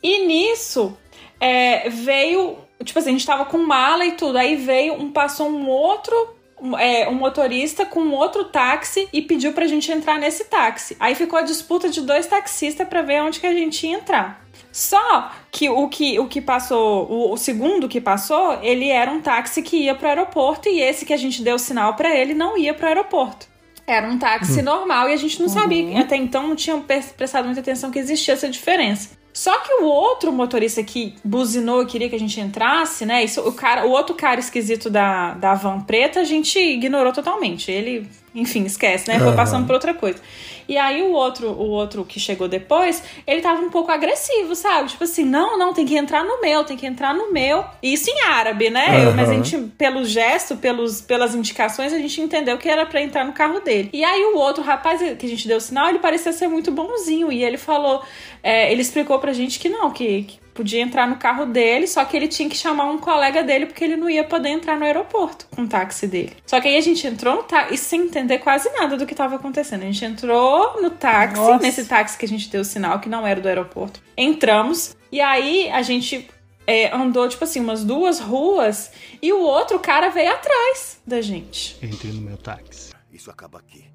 [0.03, 0.97] E nisso
[1.39, 5.49] é, veio, tipo assim, a gente tava com mala e tudo, aí veio um passou
[5.49, 6.35] um outro
[6.77, 10.95] é, um motorista com outro táxi e pediu pra gente entrar nesse táxi.
[10.99, 14.45] Aí ficou a disputa de dois taxistas para ver onde que a gente ia entrar.
[14.71, 19.19] Só que o que, o que passou, o, o, segundo que passou, ele era um
[19.19, 22.57] táxi que ia pro aeroporto e esse que a gente deu sinal para ele não
[22.57, 23.47] ia pro aeroporto.
[23.87, 24.63] Era um táxi hum.
[24.63, 25.53] normal e a gente não uhum.
[25.53, 29.17] sabia, até então não tinha prestado muita atenção que existia essa diferença.
[29.33, 33.23] Só que o outro motorista que buzinou e queria que a gente entrasse, né?
[33.23, 37.71] Isso, o, cara, o outro cara esquisito da, da van preta, a gente ignorou totalmente.
[37.71, 39.19] Ele, enfim, esquece, né?
[39.19, 40.19] Foi passando por outra coisa.
[40.67, 44.89] E aí o outro, o outro que chegou depois, ele tava um pouco agressivo, sabe?
[44.89, 47.65] Tipo assim, não, não, tem que entrar no meu, tem que entrar no meu.
[47.81, 49.07] Isso em árabe, né?
[49.07, 49.15] Uhum.
[49.15, 53.25] Mas a gente, pelo gesto, pelos, pelas indicações, a gente entendeu que era para entrar
[53.25, 53.89] no carro dele.
[53.91, 57.31] E aí o outro rapaz que a gente deu sinal, ele parecia ser muito bonzinho.
[57.31, 58.03] E ele falou,
[58.43, 62.03] é, ele explicou pra gente que não, que, que podia entrar no carro dele, só
[62.03, 64.83] que ele tinha que chamar um colega dele porque ele não ia poder entrar no
[64.83, 66.35] aeroporto com o táxi dele.
[66.45, 69.37] Só que aí a gente entrou no táxi sem entender quase nada do que estava
[69.37, 69.83] acontecendo.
[69.83, 71.63] A gente entrou no táxi, Nossa.
[71.63, 74.03] nesse táxi que a gente deu o sinal que não era do aeroporto.
[74.17, 76.29] Entramos e aí a gente
[76.67, 78.91] é, andou, tipo assim, umas duas ruas
[79.21, 81.77] e o outro cara veio atrás da gente.
[81.81, 82.91] Entre no meu táxi.
[83.13, 83.85] Isso acaba aqui.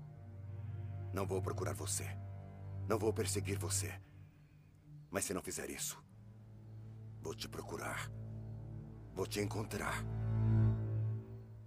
[1.12, 2.06] Não vou procurar você.
[2.88, 3.92] Não vou perseguir você.
[5.10, 6.02] Mas se não fizer isso,
[7.24, 8.10] Vou te procurar.
[9.14, 10.04] Vou te encontrar.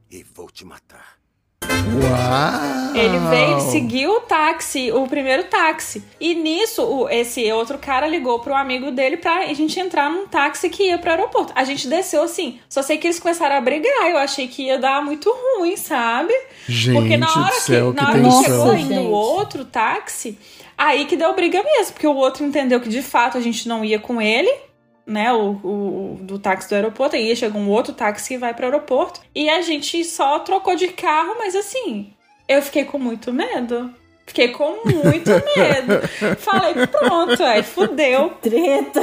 [0.08, 1.18] E vou te matar.
[1.64, 2.96] Uau!
[2.96, 6.04] Ele veio, seguiu o táxi, o primeiro táxi.
[6.20, 10.70] E nisso, o, esse outro cara ligou pro amigo dele pra gente entrar num táxi
[10.70, 11.54] que ia pro aeroporto.
[11.56, 12.60] A gente desceu assim.
[12.70, 14.12] Só sei que eles começaram a brigar.
[14.12, 16.34] Eu achei que ia dar muito ruim, sabe?
[16.70, 20.38] Gente porque na hora céu, que, na hora que chegou indo o outro táxi,
[20.78, 21.94] aí que deu briga mesmo.
[21.94, 24.67] Porque o outro entendeu que de fato a gente não ia com ele
[25.08, 28.64] né, o, o, do táxi do aeroporto, aí chega um outro táxi que vai para
[28.64, 32.14] o aeroporto, e a gente só trocou de carro, mas assim,
[32.48, 33.94] eu fiquei com muito medo.
[34.26, 36.38] Fiquei com muito medo.
[36.38, 38.30] Falei, pronto, aí fudeu.
[38.42, 39.02] Treta.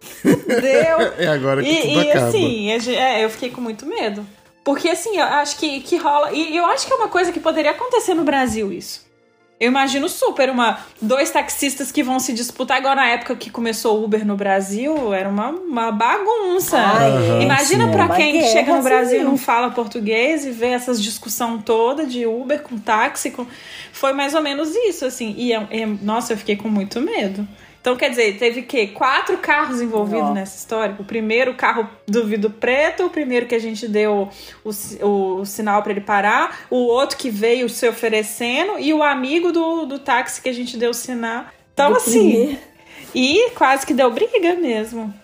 [0.00, 0.98] Fudeu.
[1.18, 2.28] É agora que e, tudo e acaba.
[2.28, 4.26] assim, é, eu fiquei com muito medo.
[4.62, 6.32] Porque assim, eu acho que, que rola.
[6.32, 9.07] E eu acho que é uma coisa que poderia acontecer no Brasil isso.
[9.60, 13.98] Eu imagino super uma dois taxistas que vão se disputar agora na época que começou
[13.98, 16.78] o Uber no Brasil, era uma, uma bagunça.
[16.78, 21.58] Ai, Imagina para quem chega no Brasil e não fala português e vê essas discussão
[21.58, 23.44] toda de Uber com táxi, com...
[23.92, 25.34] foi mais ou menos isso assim.
[25.36, 27.46] E é- é- nossa, eu fiquei com muito medo.
[27.88, 30.34] Então, quer dizer, teve que quatro carros envolvidos Ó.
[30.34, 30.94] nessa história.
[30.98, 34.28] O primeiro carro do vidro preto, o primeiro que a gente deu
[34.62, 39.02] o, si- o sinal para ele parar, o outro que veio se oferecendo e o
[39.02, 41.46] amigo do, do táxi que a gente deu o sinal.
[41.72, 42.58] Então, Do assim, primeiro.
[43.14, 45.14] e quase que deu briga mesmo.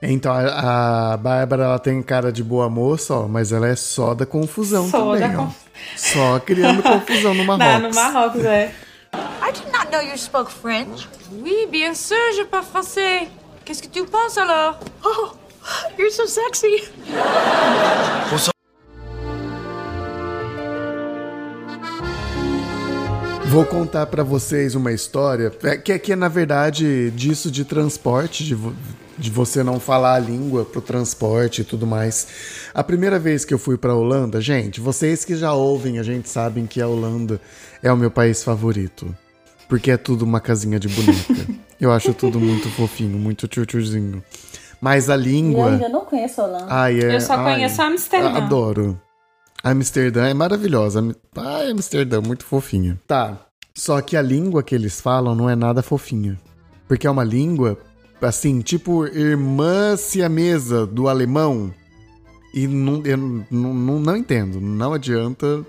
[0.00, 4.14] Então, a, a Bárbara, ela tem cara de boa moça, ó, mas ela é só
[4.14, 5.44] da confusão Só também, da ó.
[5.44, 7.82] conf- Só criando confusão no Marrocos.
[7.82, 8.72] no Marrocos, é.
[9.94, 11.06] Know you spoke French.
[11.30, 13.28] Oui, bien sûr, je parle français.
[13.64, 15.30] Qu'est-ce que tu penses alors Oh,
[15.96, 16.90] you're so sexy.
[23.46, 27.64] Vou contar pra vocês uma história é, que é que é na verdade disso de
[27.64, 28.74] transporte, de, vo-
[29.16, 32.26] de você não falar a língua pro transporte e tudo mais.
[32.72, 36.28] A primeira vez que eu fui pra Holanda, gente, vocês que já ouvem, a gente
[36.28, 37.40] sabem que a Holanda
[37.82, 39.14] é o meu país favorito.
[39.68, 41.46] Porque é tudo uma casinha de boneca.
[41.80, 44.22] eu acho tudo muito fofinho, muito tchutchuzinho.
[44.80, 45.70] Mas a E eu língua.
[45.70, 46.66] ainda não conheço a Holanda.
[46.68, 48.30] Ai, é, Eu só ai, conheço Amsterdã.
[48.32, 49.00] Adoro.
[49.62, 51.02] Amsterdã é maravilhosa.
[51.36, 53.00] Ai, Amsterdã, muito fofinha.
[53.06, 53.38] Tá.
[53.74, 56.38] Só que a língua que eles falam não é nada fofinha.
[56.86, 57.78] Porque é uma língua,
[58.20, 61.72] assim, tipo irmã siamesa do alemão.
[62.54, 64.60] E não, eu não, não, não entendo.
[64.60, 65.66] Não adianta.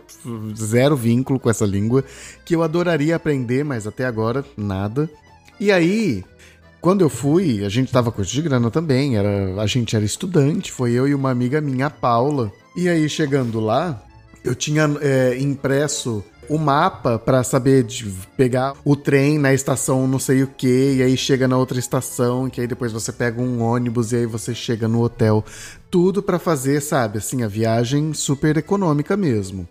[0.55, 2.05] Zero vínculo com essa língua.
[2.45, 5.09] Que eu adoraria aprender, mas até agora nada.
[5.59, 6.23] E aí,
[6.79, 9.17] quando eu fui, a gente tava com de grana também.
[9.17, 10.71] Era, a gente era estudante.
[10.71, 12.53] Foi eu e uma amiga minha, a Paula.
[12.77, 14.03] E aí, chegando lá,
[14.43, 18.05] eu tinha é, impresso o mapa pra saber de
[18.35, 22.49] pegar o trem na estação não sei o que, e aí chega na outra estação,
[22.49, 25.43] que aí depois você pega um ônibus e aí você chega no hotel.
[25.89, 29.67] Tudo pra fazer, sabe, assim, a viagem super econômica mesmo.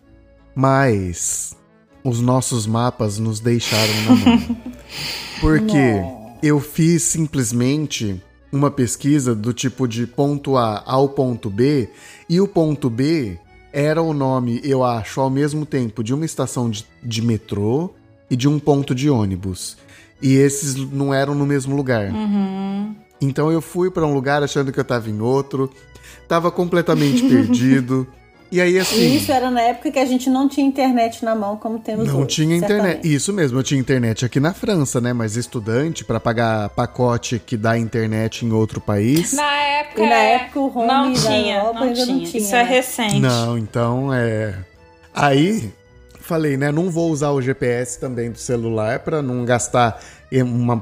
[0.54, 1.56] Mas
[2.02, 4.56] os nossos mapas nos deixaram na mão.
[5.40, 6.02] Porque
[6.42, 11.88] eu fiz simplesmente uma pesquisa do tipo de ponto A ao ponto B,
[12.28, 13.38] e o ponto B
[13.74, 17.90] era o nome, eu acho, ao mesmo tempo de uma estação de, de metrô
[18.30, 19.76] e de um ponto de ônibus.
[20.22, 22.12] E esses não eram no mesmo lugar.
[22.12, 22.94] Uhum.
[23.20, 25.68] Então eu fui pra um lugar achando que eu tava em outro,
[26.28, 28.06] tava completamente perdido.
[28.54, 29.16] E aí assim.
[29.16, 32.18] Isso era na época que a gente não tinha internet na mão como temos Não
[32.18, 32.82] hoje, tinha internet.
[32.84, 33.14] certamente.
[33.14, 35.12] Isso mesmo, eu tinha internet aqui na França, né?
[35.12, 39.32] Mas estudante, pra pagar pacote que dá internet em outro país.
[39.32, 42.14] Na época, E na é, época o home não da tinha, Europa não ainda não
[42.18, 42.26] tinha.
[42.30, 42.70] tinha, Isso é né?
[42.70, 43.18] recente.
[43.20, 44.54] Não, então é.
[45.12, 45.72] Aí
[46.20, 46.70] falei, né?
[46.70, 50.00] Não vou usar o GPS também do celular pra não gastar
[50.32, 50.80] uma,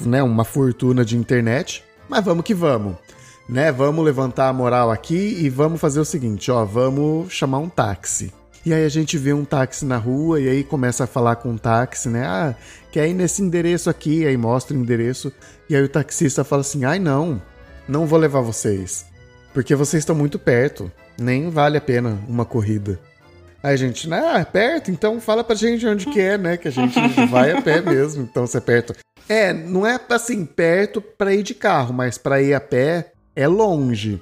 [0.00, 1.84] né, uma fortuna de internet.
[2.08, 2.96] Mas vamos que vamos.
[3.50, 3.72] Né?
[3.72, 8.32] Vamos levantar a moral aqui e vamos fazer o seguinte, ó, vamos chamar um táxi.
[8.64, 11.54] E aí a gente vê um táxi na rua e aí começa a falar com
[11.54, 12.24] o táxi, né?
[12.24, 12.54] Ah,
[12.92, 15.32] quer ir nesse endereço aqui, aí mostra o endereço.
[15.68, 17.42] E aí o taxista fala assim: ai não,
[17.88, 19.04] não vou levar vocês.
[19.52, 20.92] Porque vocês estão muito perto.
[21.18, 23.00] Nem vale a pena uma corrida.
[23.62, 24.92] Aí a gente, ah, é perto?
[24.92, 26.56] Então fala pra gente onde que é, né?
[26.56, 26.94] Que a gente
[27.26, 28.94] vai a pé mesmo, então se é perto.
[29.28, 33.46] É, não é assim, perto pra ir de carro, mas pra ir a pé é
[33.46, 34.20] longe.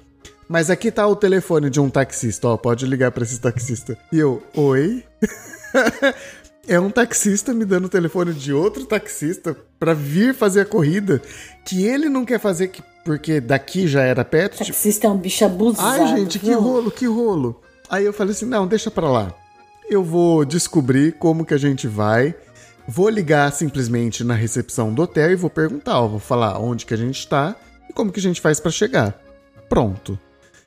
[0.49, 3.99] Mas aqui tá o telefone de um taxista, ó, pode ligar pra esse taxista.
[4.11, 5.05] E eu, oi?
[6.67, 11.21] é um taxista me dando o telefone de outro taxista pra vir fazer a corrida
[11.65, 14.53] que ele não quer fazer que- porque daqui já era perto.
[14.59, 16.03] tipo, Taxista é um bicho abusado.
[16.03, 16.61] Ai, gente, que viu?
[16.61, 17.61] rolo, que rolo.
[17.89, 19.33] Aí eu falei assim: não, deixa pra lá.
[19.89, 22.35] Eu vou descobrir como que a gente vai.
[22.87, 26.93] Vou ligar simplesmente na recepção do hotel e vou perguntar, ó, vou falar onde que
[26.93, 27.55] a gente tá
[27.89, 29.21] e como que a gente faz pra chegar.
[29.69, 30.19] Pronto.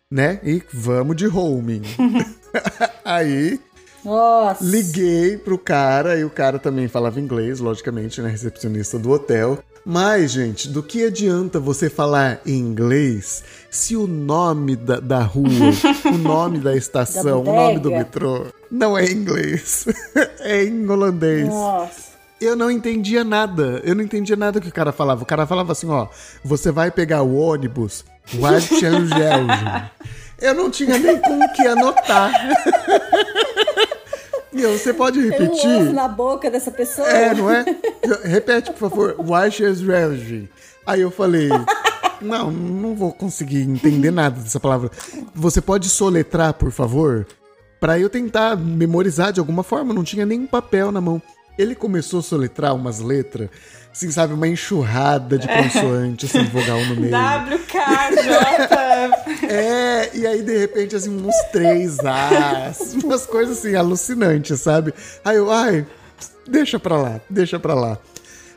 [0.10, 0.40] Né?
[0.44, 1.84] E vamos de roaming.
[3.06, 3.60] Aí
[4.04, 4.64] Nossa.
[4.64, 8.30] Liguei pro cara e o cara também falava inglês, logicamente, né?
[8.30, 9.60] Recepcionista do hotel.
[9.86, 15.48] Mas, gente, do que adianta você falar em inglês se o nome da, da rua,
[16.06, 19.86] o nome da estação, o Da nome do metrô não é inglês?
[20.40, 21.48] é em holandês.
[21.48, 22.11] Nossa.
[22.42, 23.80] Eu não entendia nada.
[23.84, 25.22] Eu não entendia nada que o cara falava.
[25.22, 26.08] O cara falava assim, ó,
[26.44, 28.04] você vai pegar o ônibus
[28.36, 29.48] Wadchangelgen.
[30.42, 32.32] Eu não tinha nem com o que anotar.
[34.54, 35.94] E eu, você pode Tem um ovo repetir?
[35.94, 37.08] na boca dessa pessoa.
[37.08, 37.64] É, não é?
[38.22, 39.16] Repete, por favor.
[39.18, 40.50] Wadchangelgen.
[40.86, 41.48] Aí eu falei,
[42.22, 44.92] não, não vou conseguir entender nada dessa palavra.
[45.34, 47.26] Você pode soletrar, por favor?
[47.80, 49.94] Pra eu tentar memorizar de alguma forma.
[49.94, 51.22] Não tinha nenhum papel na mão.
[51.62, 53.50] Ele começou a soletrar umas letras,
[53.92, 57.14] assim, sabe, uma enxurrada de consoante, assim, vogal no meio.
[57.16, 58.32] WKJ.
[59.54, 64.94] É, e aí de repente, assim, uns três As, umas coisas assim, alucinantes, sabe?
[65.26, 65.86] Aí eu, ai,
[66.48, 67.98] deixa pra lá, deixa pra lá.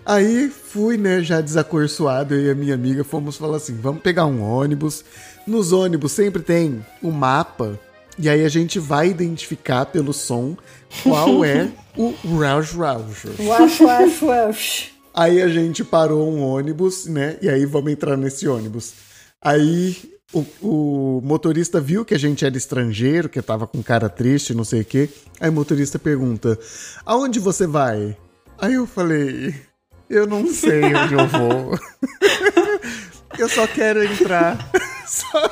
[0.07, 4.27] Aí fui, né, já desacorçoado, eu e a minha amiga fomos falar assim: vamos pegar
[4.27, 5.05] um ônibus.
[5.47, 7.79] Nos ônibus sempre tem um mapa,
[8.19, 10.57] e aí a gente vai identificar pelo som
[11.03, 12.15] qual é o
[13.81, 14.91] wash, wash.
[15.13, 17.39] Aí a gente parou um ônibus, né?
[17.41, 18.93] E aí vamos entrar nesse ônibus.
[19.41, 19.97] Aí
[20.33, 24.65] o, o motorista viu que a gente era estrangeiro, que tava com cara triste, não
[24.65, 25.09] sei o quê.
[25.41, 26.59] Aí o motorista pergunta:
[27.07, 28.17] Aonde você vai?
[28.59, 29.55] Aí eu falei:
[30.11, 31.79] Eu não sei onde eu vou.
[33.39, 34.59] eu só quero entrar.
[35.07, 35.51] Só...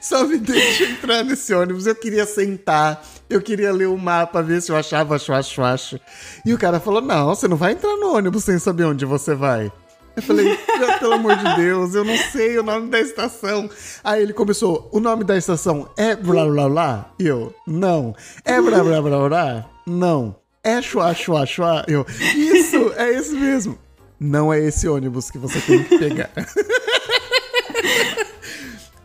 [0.00, 1.86] Só me deixa entrar nesse ônibus.
[1.86, 3.04] Eu queria sentar.
[3.28, 6.00] Eu queria ler o mapa, ver se eu achava chuacho, chuacho.
[6.44, 9.34] E o cara falou: Não, você não vai entrar no ônibus sem saber onde você
[9.34, 9.72] vai.
[10.16, 10.56] Eu falei,
[11.00, 13.68] pelo amor de Deus, eu não sei o nome da estação.
[14.02, 17.12] Aí ele começou, o nome da estação é blá blá blá?
[17.18, 18.14] E eu, não.
[18.44, 19.70] É blá blá blá blá?
[19.84, 20.36] Não.
[20.62, 21.84] É chua chua?
[21.88, 22.06] Eu,
[22.36, 23.76] isso, é esse mesmo.
[24.18, 26.30] Não é esse ônibus que você tem que pegar.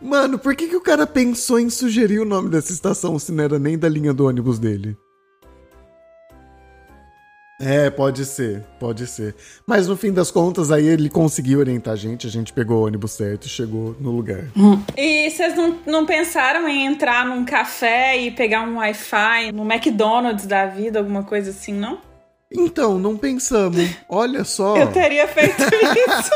[0.00, 3.44] Mano, por que, que o cara pensou em sugerir o nome dessa estação se não
[3.44, 4.96] era nem da linha do ônibus dele?
[7.62, 9.34] É, pode ser, pode ser.
[9.66, 12.86] Mas no fim das contas, aí ele conseguiu orientar a gente, a gente pegou o
[12.86, 14.44] ônibus certo e chegou no lugar.
[14.96, 20.46] E vocês não, não pensaram em entrar num café e pegar um Wi-Fi no McDonald's
[20.46, 21.98] da vida, alguma coisa assim, não?
[22.50, 23.90] Então, não pensamos.
[24.08, 24.78] Olha só.
[24.78, 26.30] Eu teria feito isso.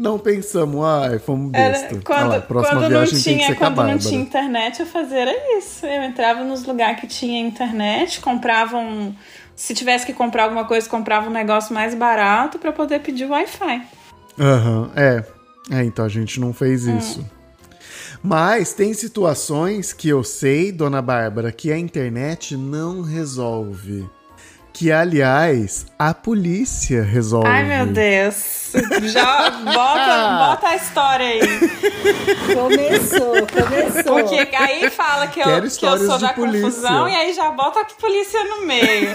[0.00, 2.00] Não pensamos, ai, fomos Era, besta.
[2.02, 5.84] quando Olha lá, próxima quando não tinha, quando não tinha internet, eu fazia era isso.
[5.84, 9.14] Eu entrava nos lugares que tinha internet, comprava um.
[9.54, 13.82] Se tivesse que comprar alguma coisa, comprava um negócio mais barato pra poder pedir Wi-Fi.
[14.38, 15.22] Aham, é.
[15.70, 16.96] É, então a gente não fez Hum.
[16.96, 17.30] isso.
[18.22, 24.08] Mas tem situações que eu sei, dona Bárbara, que a internet não resolve.
[24.80, 27.46] Que, aliás, a polícia resolve.
[27.46, 28.72] Ai, meu Deus.
[29.12, 31.40] Já bota, bota a história aí.
[32.54, 34.24] Começou, começou.
[34.24, 36.62] Porque aí fala que eu, que eu sou da polícia.
[36.62, 39.10] confusão e aí já bota a polícia no meio.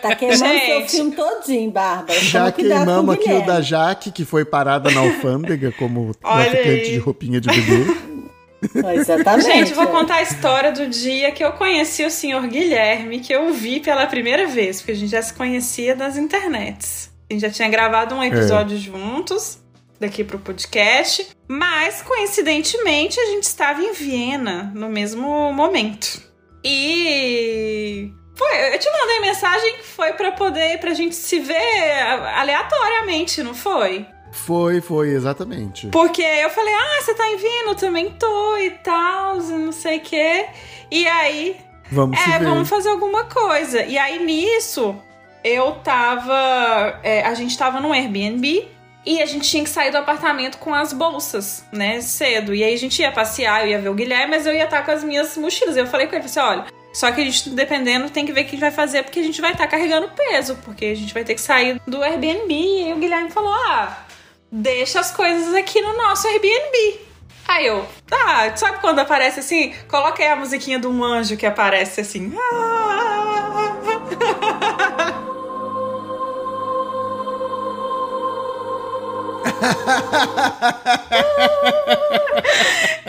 [0.00, 0.66] Tá queimando Gente.
[0.66, 2.18] seu filme todinho, Bárbara.
[2.18, 7.42] Já queimamos aqui o da Jaque, que foi parada na alfândega como traficante de roupinha
[7.42, 8.13] de bebê.
[8.94, 9.46] Exatamente.
[9.46, 9.88] Gente, vou é.
[9.88, 14.06] contar a história do dia que eu conheci o senhor Guilherme, que eu vi pela
[14.06, 17.10] primeira vez, porque a gente já se conhecia das internets.
[17.28, 19.58] A gente já tinha gravado um episódio juntos,
[19.98, 26.22] daqui pro podcast, mas coincidentemente a gente estava em Viena no mesmo momento.
[26.62, 32.02] E foi, eu te mandei mensagem que foi pra poder pra gente se ver
[32.34, 34.06] aleatoriamente, não foi?
[34.34, 35.86] Foi, foi, exatamente.
[35.88, 39.98] Porque eu falei, ah, você tá em eu também tô e tal, e não sei
[39.98, 40.46] o quê.
[40.90, 41.56] E aí,
[41.90, 43.84] Vamos é, vamos fazer alguma coisa.
[43.84, 44.96] E aí nisso,
[45.42, 46.98] eu tava.
[47.02, 48.68] é, a gente tava num Airbnb
[49.06, 52.00] e a gente tinha que sair do apartamento com as bolsas, né?
[52.00, 52.54] Cedo.
[52.54, 54.84] E aí a gente ia passear, eu ia ver o Guilherme, mas eu ia estar
[54.84, 55.76] com as minhas mochilas.
[55.76, 56.74] Eu falei com ele, falei assim, olha.
[56.92, 59.18] Só que a gente, dependendo, tem que ver o que a gente vai fazer, porque
[59.18, 62.54] a gente vai estar carregando peso, porque a gente vai ter que sair do Airbnb.
[62.54, 64.04] E aí o Guilherme falou: ah,
[64.54, 67.00] deixa as coisas aqui no nosso Airbnb.
[67.46, 69.74] Aí eu, tá, sabe quando aparece assim?
[69.88, 72.32] Coloca aí a musiquinha de um anjo que aparece assim.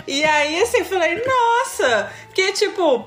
[0.08, 3.06] E aí, assim, eu falei, nossa, porque tipo,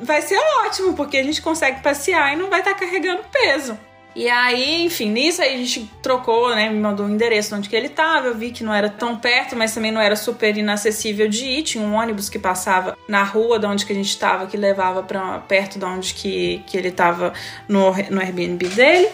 [0.00, 3.78] vai ser ótimo, porque a gente consegue passear e não vai estar carregando peso.
[4.14, 6.68] E aí, enfim, nisso aí a gente trocou, né?
[6.68, 8.26] Me mandou o endereço de onde que ele tava.
[8.26, 11.62] Eu vi que não era tão perto, mas também não era super inacessível de ir.
[11.62, 15.02] Tinha um ônibus que passava na rua de onde que a gente tava, que levava
[15.02, 17.32] para perto de onde que, que ele tava
[17.68, 19.08] no, no Airbnb dele.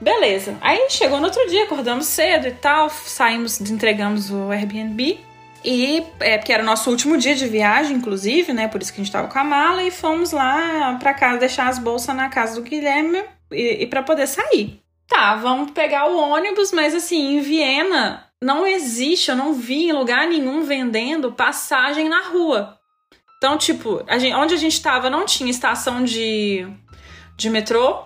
[0.00, 0.56] Beleza.
[0.60, 5.20] Aí chegou no outro dia, acordamos cedo e tal, saímos, entregamos o Airbnb.
[5.64, 8.66] E é porque era o nosso último dia de viagem, inclusive, né?
[8.66, 11.68] Por isso que a gente tava com a mala e fomos lá pra casa deixar
[11.68, 13.22] as bolsas na casa do Guilherme
[13.52, 14.80] e, e para poder sair.
[15.06, 19.92] Tá, vamos pegar o ônibus, mas assim, em Viena não existe, eu não vi em
[19.92, 22.78] lugar nenhum vendendo passagem na rua.
[23.38, 26.66] Então, tipo, a gente, onde a gente tava não tinha estação de,
[27.36, 28.02] de metrô,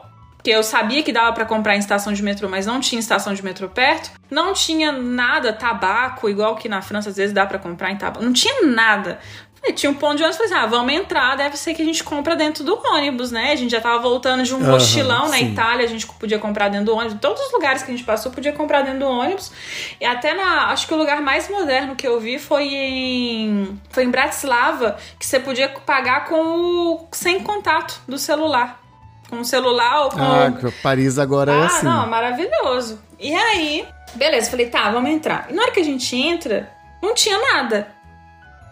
[0.47, 3.35] porque eu sabia que dava para comprar em estação de metrô, mas não tinha estação
[3.35, 4.13] de metrô perto.
[4.31, 8.25] Não tinha nada, tabaco, igual que na França às vezes dá para comprar em tabaco.
[8.25, 9.19] Não tinha nada.
[9.65, 11.85] Aí tinha um ponto de ônibus, falei assim, ah, vamos entrar, deve ser que a
[11.85, 13.51] gente compra dentro do ônibus, né?
[13.53, 15.53] A gente já tava voltando de um Aham, mochilão na sim.
[15.53, 17.19] Itália, a gente podia comprar dentro do ônibus.
[17.21, 19.51] Todos os lugares que a gente passou, podia comprar dentro do ônibus.
[20.01, 24.05] E até na, acho que o lugar mais moderno que eu vi foi em foi
[24.05, 28.81] em Bratislava, que você podia pagar com o sem contato do celular.
[29.29, 30.53] Com o celular ou com Ah,
[30.83, 31.85] Paris agora é ah, assim.
[31.87, 33.03] não, maravilhoso.
[33.19, 33.85] E aí,
[34.15, 35.49] beleza, falei, tá, vamos entrar.
[35.51, 36.71] E na hora que a gente entra,
[37.03, 37.96] não tinha nada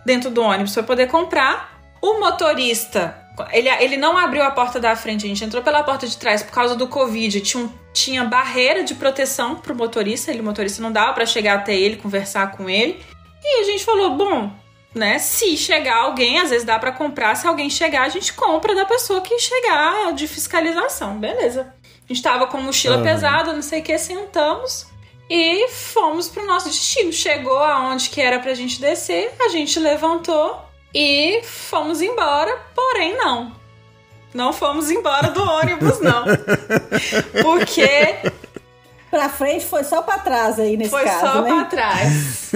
[0.04, 1.72] dentro do ônibus pra poder comprar.
[2.00, 3.16] O motorista,
[3.52, 6.42] ele, ele não abriu a porta da frente, a gente entrou pela porta de trás
[6.42, 7.40] por causa do Covid.
[7.40, 11.54] Tinha, um- tinha barreira de proteção pro motorista, ele, o motorista não dava pra chegar
[11.54, 13.02] até ele, conversar com ele.
[13.42, 14.50] E a gente falou, bom,
[14.94, 18.74] né, se chegar alguém, às vezes dá pra comprar, se alguém chegar, a gente compra
[18.74, 21.72] da pessoa que chegar de fiscalização, beleza.
[22.08, 24.86] A gente tava com mochila pesada, não sei o que, sentamos
[25.28, 27.12] e fomos pro nosso destino.
[27.12, 30.60] Chegou aonde que era pra gente descer, a gente levantou
[30.94, 33.52] e fomos embora, porém não.
[34.32, 36.24] Não fomos embora do ônibus, não.
[37.42, 38.20] Porque
[39.14, 41.48] Pra frente foi só pra trás aí nesse foi caso, só né?
[41.48, 42.50] pra trás.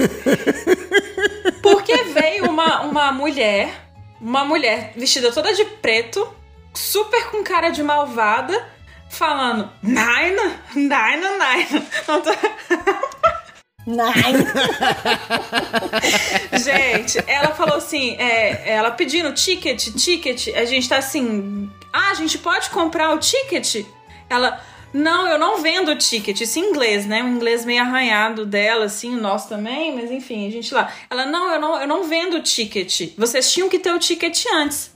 [1.63, 3.89] Porque veio uma, uma mulher,
[4.19, 6.27] uma mulher vestida toda de preto,
[6.73, 8.61] super com cara de malvada,
[9.09, 11.87] falando nine, nine, nine.
[12.07, 12.31] Não tô...
[13.85, 14.45] Nine.
[16.63, 22.13] Gente, ela falou assim, é, ela pedindo ticket, ticket, a gente tá assim, ah, a
[22.13, 23.85] gente pode comprar o ticket?
[24.29, 24.61] Ela,
[24.93, 27.23] não, eu não vendo ticket, isso em inglês, né?
[27.23, 30.91] Um inglês meio arranhado dela, assim, o nosso também, mas enfim, a gente lá.
[31.09, 33.13] Ela, não, eu não, eu não vendo ticket.
[33.17, 34.91] Vocês tinham que ter o ticket antes.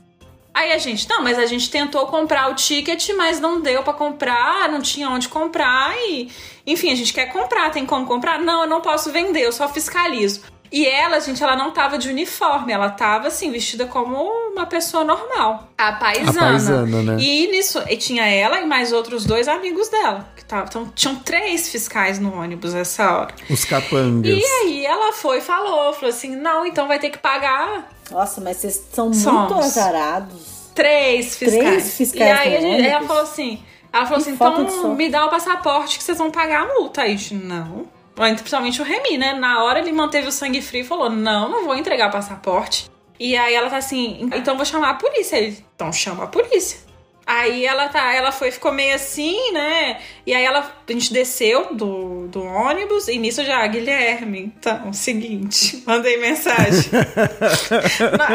[0.54, 3.94] Aí a gente, não, mas a gente tentou comprar o ticket, mas não deu para
[3.94, 6.30] comprar, não tinha onde comprar e,
[6.66, 8.40] enfim, a gente quer comprar, tem como comprar?
[8.40, 10.42] Não, eu não posso vender, eu só fiscalizo.
[10.76, 14.16] E ela, gente, ela não tava de uniforme, ela tava assim, vestida como
[14.52, 15.70] uma pessoa normal.
[15.78, 16.48] A paisana.
[16.48, 17.18] A paisana, né?
[17.22, 20.28] E nisso, e tinha ela e mais outros dois amigos dela.
[20.36, 23.36] Que tavam, então, tinham três fiscais no ônibus essa hora.
[23.52, 24.36] Os capangas.
[24.36, 27.88] E aí ela foi e falou, falou assim: não, então vai ter que pagar.
[28.10, 29.66] Nossa, mas vocês são muito Somos.
[29.66, 30.72] azarados.
[30.74, 31.64] Três fiscais.
[31.64, 33.64] Três fiscais E aí no a gente- ela falou assim:
[33.94, 37.04] ela falou Que assim, então me dá o passaporte que vocês vão pagar a multa.
[37.04, 37.86] Aí, a gente, não.
[38.14, 39.34] Então, Principalmente o Remy, né?
[39.34, 42.90] Na hora ele manteve o sangue frio e falou: Não, não vou entregar passaporte.
[43.20, 45.38] E aí ela tá assim, então vou chamar a polícia.
[45.38, 46.80] Ele, então chama a polícia.
[47.26, 50.00] Aí ela tá, ela foi, ficou meio assim, né?
[50.26, 55.82] E aí ela, a gente desceu do, do ônibus e nisso já, Guilherme, então, seguinte,
[55.88, 56.84] mandei mensagem.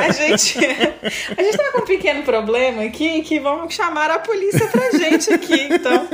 [0.08, 4.66] A gente, a gente tá com um pequeno problema aqui que vamos chamar a polícia
[4.68, 5.68] pra gente aqui.
[5.70, 6.08] Então,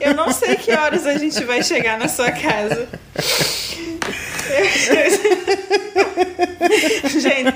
[0.00, 2.88] eu não sei que horas a gente vai chegar na sua casa.
[7.08, 7.54] gente,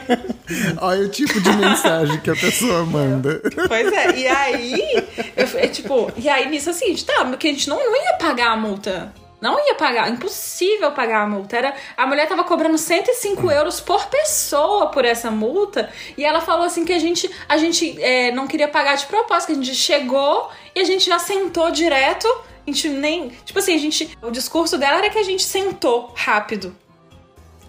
[0.80, 3.40] Olha o tipo de mensagem que a pessoa manda.
[3.68, 7.68] Pois é, e aí, eu, é, tipo, e aí nisso assim, tá, porque a gente
[7.68, 9.12] não, não ia pagar a multa.
[9.40, 11.56] Não ia pagar, impossível pagar a multa.
[11.56, 15.90] Era, a mulher tava cobrando 105 euros por pessoa por essa multa.
[16.16, 19.48] E ela falou assim que a gente, a gente é, não queria pagar de propósito,
[19.48, 22.26] que a gente chegou e a gente já sentou direto.
[22.66, 23.28] A gente nem.
[23.44, 24.16] Tipo assim, a gente.
[24.22, 26.74] O discurso dela era que a gente sentou rápido.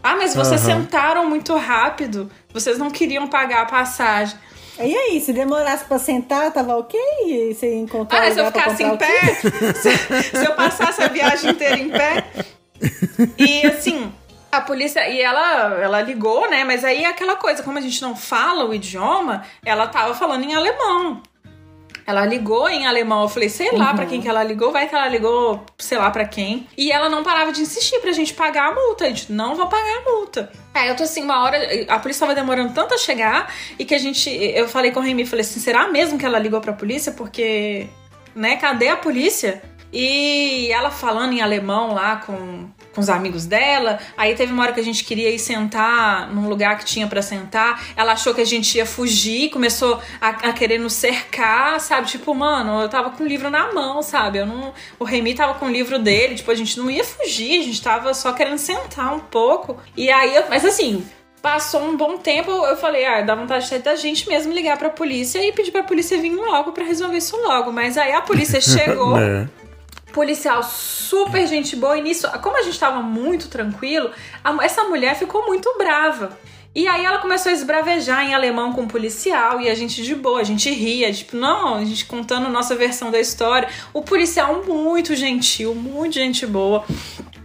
[0.05, 0.81] Ah, mas vocês Aham.
[0.81, 2.29] sentaram muito rápido.
[2.53, 4.37] Vocês não queriam pagar a passagem.
[4.79, 6.99] E aí, se demorasse pra sentar, tava ok?
[7.25, 9.33] E você encontrar Ah, um se eu ficasse em pé,
[9.81, 9.97] se,
[10.37, 12.23] se eu passasse a viagem inteira em pé.
[13.35, 14.13] E assim,
[14.51, 15.09] a polícia.
[15.09, 16.63] E ela, ela ligou, né?
[16.63, 20.43] Mas aí é aquela coisa, como a gente não fala o idioma, ela tava falando
[20.43, 21.23] em alemão.
[22.07, 24.93] Ela ligou em alemão, eu falei, sei lá pra quem que ela ligou, vai que
[24.93, 26.67] ela ligou, sei lá pra quem.
[26.77, 29.05] E ela não parava de insistir pra gente pagar a multa.
[29.05, 30.51] A gente não vai pagar a multa.
[30.73, 33.95] Aí eu tô assim, uma hora, a polícia tava demorando tanto a chegar e que
[33.95, 34.29] a gente.
[34.29, 37.11] Eu falei com o Remy, falei assim, será mesmo que ela ligou pra polícia?
[37.11, 37.87] Porque,
[38.35, 39.63] né, cadê a polícia?
[39.91, 43.99] E ela falando em alemão lá com, com os amigos dela.
[44.17, 47.21] Aí teve uma hora que a gente queria ir sentar num lugar que tinha pra
[47.21, 47.83] sentar.
[47.95, 52.07] Ela achou que a gente ia fugir, começou a, a querer nos cercar, sabe?
[52.07, 54.39] Tipo, mano, eu tava com o livro na mão, sabe?
[54.39, 57.59] Eu não, o Remy tava com o livro dele, tipo, a gente não ia fugir,
[57.59, 59.77] a gente tava só querendo sentar um pouco.
[59.95, 61.05] E aí, eu, mas assim,
[61.45, 64.89] Passou um bom tempo, eu falei, ah, dá vontade até da gente mesmo ligar pra
[64.89, 67.71] polícia e pedir pra polícia vir logo pra resolver isso logo.
[67.71, 69.47] Mas aí a polícia chegou, É.
[70.15, 74.09] policial super gente boa, e nisso, como a gente tava muito tranquilo,
[74.43, 76.27] a- essa mulher ficou muito brava.
[76.73, 80.15] E aí ela começou a esbravejar em alemão com o policial e a gente de
[80.15, 83.69] boa, a gente ria, tipo, não, a gente contando nossa versão da história.
[83.93, 86.83] O policial muito gentil, muito gente boa.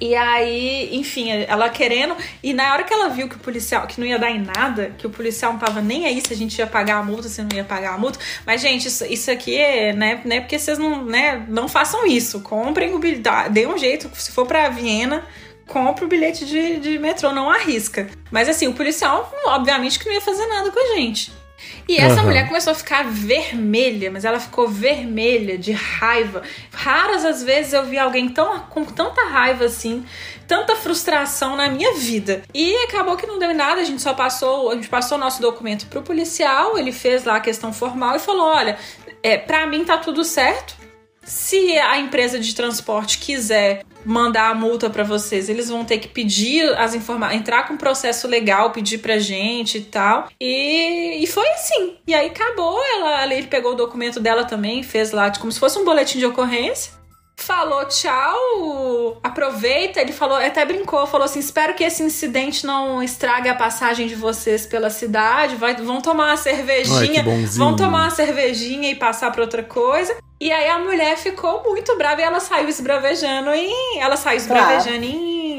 [0.01, 2.17] E aí, enfim, ela querendo.
[2.43, 4.95] E na hora que ela viu que o policial, que não ia dar em nada,
[4.97, 7.43] que o policial não tava nem aí se a gente ia pagar a multa, se
[7.43, 8.19] não ia pagar a multa.
[8.47, 10.41] Mas, gente, isso, isso aqui é, né, né?
[10.41, 12.41] Porque vocês não, né, não façam isso.
[12.41, 15.23] Comprem o bilhete, dê um jeito, se for pra Viena.
[15.67, 18.09] Compre o bilhete de, de metrô, não arrisca.
[18.29, 21.31] Mas assim, o policial, obviamente, que não ia fazer nada com a gente.
[21.89, 22.25] E essa Aham.
[22.25, 26.43] mulher começou a ficar vermelha, mas ela ficou vermelha de raiva.
[26.73, 30.05] Raras as vezes eu vi alguém tão, com tanta raiva assim,
[30.47, 32.43] tanta frustração na minha vida.
[32.55, 35.21] E acabou que não deu em nada, a gente só passou, a gente passou o
[35.21, 38.79] nosso documento pro policial, ele fez lá a questão formal e falou: olha,
[39.23, 40.75] é, pra mim tá tudo certo.
[41.23, 46.09] Se a empresa de transporte quiser mandar a multa pra vocês, eles vão ter que
[46.09, 50.29] pedir as informações, entrar com processo legal, pedir pra gente e tal.
[50.41, 51.97] E, e foi assim.
[52.07, 55.79] E aí acabou, ela, ele pegou o documento dela também, fez lá como se fosse
[55.79, 57.00] um boletim de ocorrência.
[57.43, 60.01] Falou tchau, aproveita.
[60.01, 64.15] Ele falou, até brincou, falou assim: espero que esse incidente não estrague a passagem de
[64.15, 65.57] vocês pela cidade.
[65.57, 67.65] Vai, vão tomar uma Ai, cervejinha, bonzinho.
[67.65, 70.17] vão tomar uma cervejinha e passar pra outra coisa.
[70.39, 73.99] E aí a mulher ficou muito brava e ela saiu esbravejando em.
[74.01, 75.50] Ela saiu esbravejando em,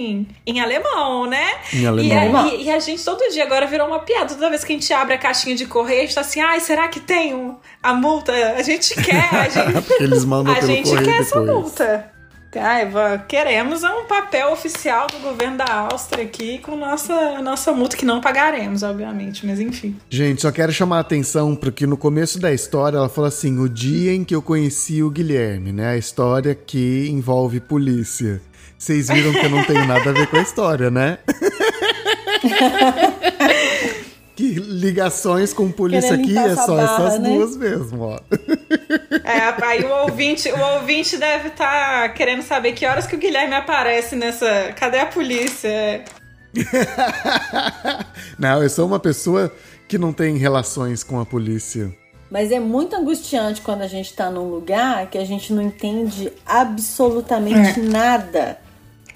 [0.45, 1.45] em alemão, né?
[1.74, 2.45] Em E, alemão.
[2.45, 4.34] a, e- e a gente todo dia agora virou uma piada.
[4.34, 6.60] Toda vez que a gente abre a caixinha de correio, a gente tá assim, ai,
[6.60, 8.32] será que tem um- a multa?
[8.58, 11.62] A gente quer, a gente, eles mandam a pelo gente correio quer essa depois.
[11.64, 12.12] multa.
[12.54, 17.95] Ai, va- queremos um papel oficial do governo da Áustria aqui com nossa, nossa multa,
[17.95, 19.95] que não pagaremos, obviamente, mas enfim.
[20.10, 23.70] Gente, só quero chamar a atenção porque no começo da história ela fala assim: o
[23.70, 25.91] dia em que eu conheci o Guilherme, né?
[25.91, 28.41] A história que envolve polícia.
[28.82, 31.19] Vocês viram que eu não tenho nada a ver com a história, né?
[34.36, 37.29] que ligações com polícia Querendo aqui é só barra, essas né?
[37.29, 38.19] duas mesmo, ó.
[39.23, 43.53] É, aí o ouvinte, o ouvinte deve estar querendo saber que horas que o Guilherme
[43.53, 44.73] aparece nessa.
[44.75, 46.03] Cadê a polícia?
[48.39, 49.53] Não, eu sou uma pessoa
[49.88, 51.95] que não tem relações com a polícia.
[52.32, 56.34] Mas é muito angustiante quando a gente tá num lugar que a gente não entende
[56.47, 57.84] absolutamente É.
[57.84, 58.57] nada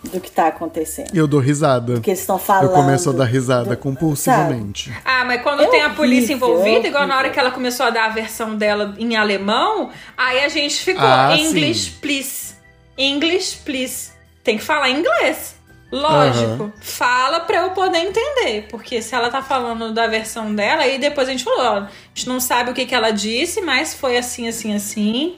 [0.09, 1.09] do que tá acontecendo.
[1.13, 1.93] Eu dou risada.
[1.95, 2.65] Do que eles estão falando.
[2.65, 4.91] Eu começo a dar risada do- compulsivamente.
[5.03, 7.33] Ah, mas quando É tem a polícia horrível, envolvida, é igual na hora horrível.
[7.33, 11.35] que ela começou a dar a versão dela em alemão, aí a gente ficou Ah,
[11.37, 11.97] English, sim.
[12.01, 12.55] please.
[12.97, 14.11] English, please.
[14.43, 15.55] Tem que falar inglês.
[15.91, 16.63] Lógico.
[16.63, 16.73] Aham.
[16.81, 18.67] Fala pra eu poder entender.
[18.69, 21.89] Porque se ela tá falando da versão dela, aí depois a gente falou, ó, a
[22.13, 25.35] gente não sabe o que, que ela disse, mas foi assim, assim, assim.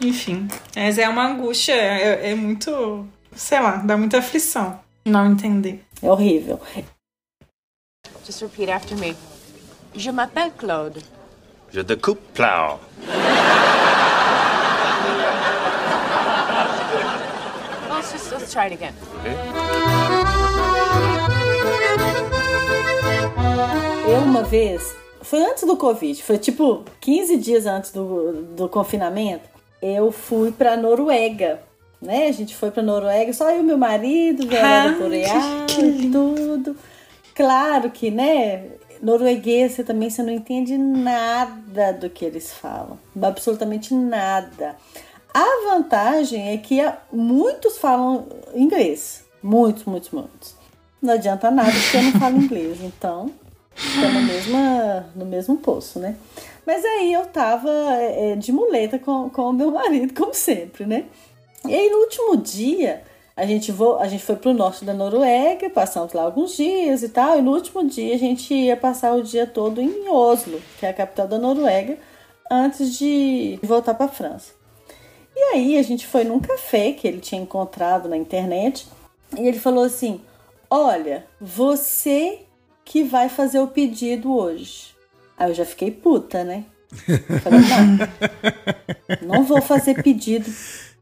[0.00, 0.48] Enfim.
[0.74, 3.06] Mas é uma angústia, é, é muito.
[3.34, 5.84] Sei lá, dá muita aflição não entender.
[6.02, 6.60] É horrível.
[8.24, 9.16] Just repeat after me.
[9.94, 11.02] Je m'appelle Claude.
[11.70, 12.80] Je découpe plow.
[17.90, 18.94] Let's just let's try it again.
[24.06, 24.94] Eu uma vez,
[25.32, 29.48] foi antes do Covid, foi tipo 15 dias antes do, do confinamento,
[29.80, 31.62] eu fui pra Noruega.
[32.02, 32.26] Né?
[32.26, 35.80] A gente foi pra Noruega, só eu e meu marido, ver a aurora boreal que
[35.80, 36.76] e tudo.
[37.34, 38.72] Claro que, né?
[39.00, 42.98] Norueguês, você também você não entende nada do que eles falam.
[43.22, 44.76] Absolutamente nada.
[45.32, 46.76] A vantagem é que
[47.10, 49.24] muitos falam inglês.
[49.42, 50.54] Muitos, muitos, muitos.
[51.00, 53.30] Não adianta nada porque eu não falo inglês, então
[53.74, 56.16] tô no, mesma, no mesmo poço, né?
[56.66, 61.06] Mas aí eu tava é, de muleta com, com o meu marido, como sempre, né?
[61.66, 63.02] E aí no último dia,
[63.36, 67.08] a gente, vo, a gente foi pro norte da Noruega, passamos lá alguns dias e
[67.08, 70.86] tal, e no último dia a gente ia passar o dia todo em Oslo, que
[70.86, 71.98] é a capital da Noruega,
[72.50, 74.52] antes de voltar pra França.
[75.34, 78.86] E aí a gente foi num café que ele tinha encontrado na internet,
[79.38, 80.20] e ele falou assim:
[80.68, 82.40] Olha, você
[82.84, 84.92] que vai fazer o pedido hoje.
[85.36, 86.64] Aí eu já fiquei puta, né?
[87.08, 87.60] Eu Falei,
[89.20, 90.50] não, não vou fazer pedido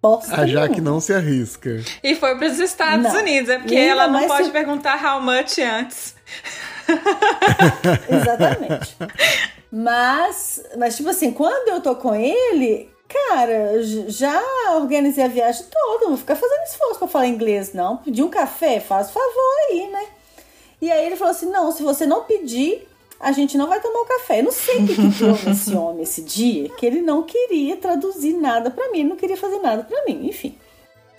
[0.01, 0.91] bosta A Jaque nenhuma.
[0.93, 1.83] não se arrisca.
[2.03, 3.21] E foi pros Estados Não.
[3.21, 6.15] Unidos, é porque ainda ela não pode se- perguntar how much antes.
[8.09, 8.97] Exatamente.
[9.73, 14.41] Mas, mas, tipo assim, quando eu tô com ele, cara, já
[14.77, 16.01] organizei a viagem toda.
[16.05, 17.99] Não vou ficar fazendo esforço pra falar inglês, não.
[17.99, 20.07] Pedir um café, faz favor aí, né?
[20.81, 24.01] E aí ele falou assim: não, se você não pedir, a gente não vai tomar
[24.01, 24.41] o café.
[24.41, 27.77] Eu não sei o que, que deu nesse homem esse dia, que ele não queria
[27.77, 30.57] traduzir nada pra mim, não queria fazer nada pra mim, enfim.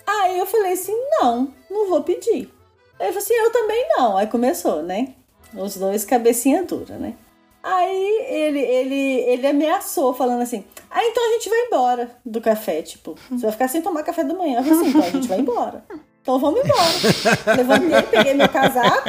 [0.06, 2.52] Aí eu falei assim: não, não vou pedir.
[2.98, 4.16] Aí ele falou assim: eu também não.
[4.16, 5.14] Aí começou, né?
[5.54, 7.14] Os dois cabecinha dura, né?
[7.62, 12.82] Aí ele, ele, ele ameaçou, falando assim: Ah, então a gente vai embora do café.
[12.82, 14.58] Tipo, você vai ficar sem tomar café da manhã.
[14.58, 15.84] Eu falei assim: então a gente vai embora.
[16.22, 17.56] Então vamos embora.
[17.56, 19.08] Levantei, peguei meu casaco.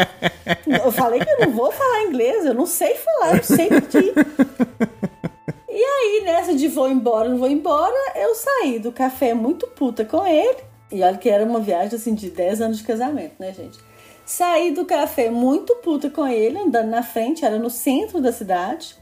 [0.84, 4.14] Eu falei que eu não vou falar inglês, eu não sei falar, eu sei pedir.
[5.70, 10.03] E aí, nessa de vou embora, não vou embora, eu saí do café muito puta
[10.03, 10.57] com ele.
[10.91, 13.80] E olha que era uma viagem assim de 10 anos de casamento, né, gente?
[14.26, 18.95] Saí do café muito puta com ele, andando na frente, era no centro da cidade.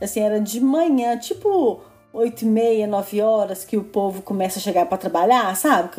[0.00, 1.80] Assim, era de manhã, tipo
[2.12, 5.90] 8 e meia, 9 horas, que o povo começa a chegar para trabalhar, sabe?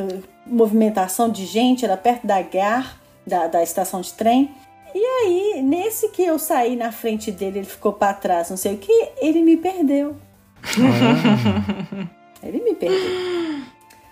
[0.46, 4.52] Movimentação de gente, era perto da GAR, da, da estação de trem.
[4.94, 8.76] E aí, nesse que eu saí na frente dele, ele ficou para trás, não sei
[8.76, 10.16] o que, ele me perdeu.
[12.44, 13.64] Ele me perdeu.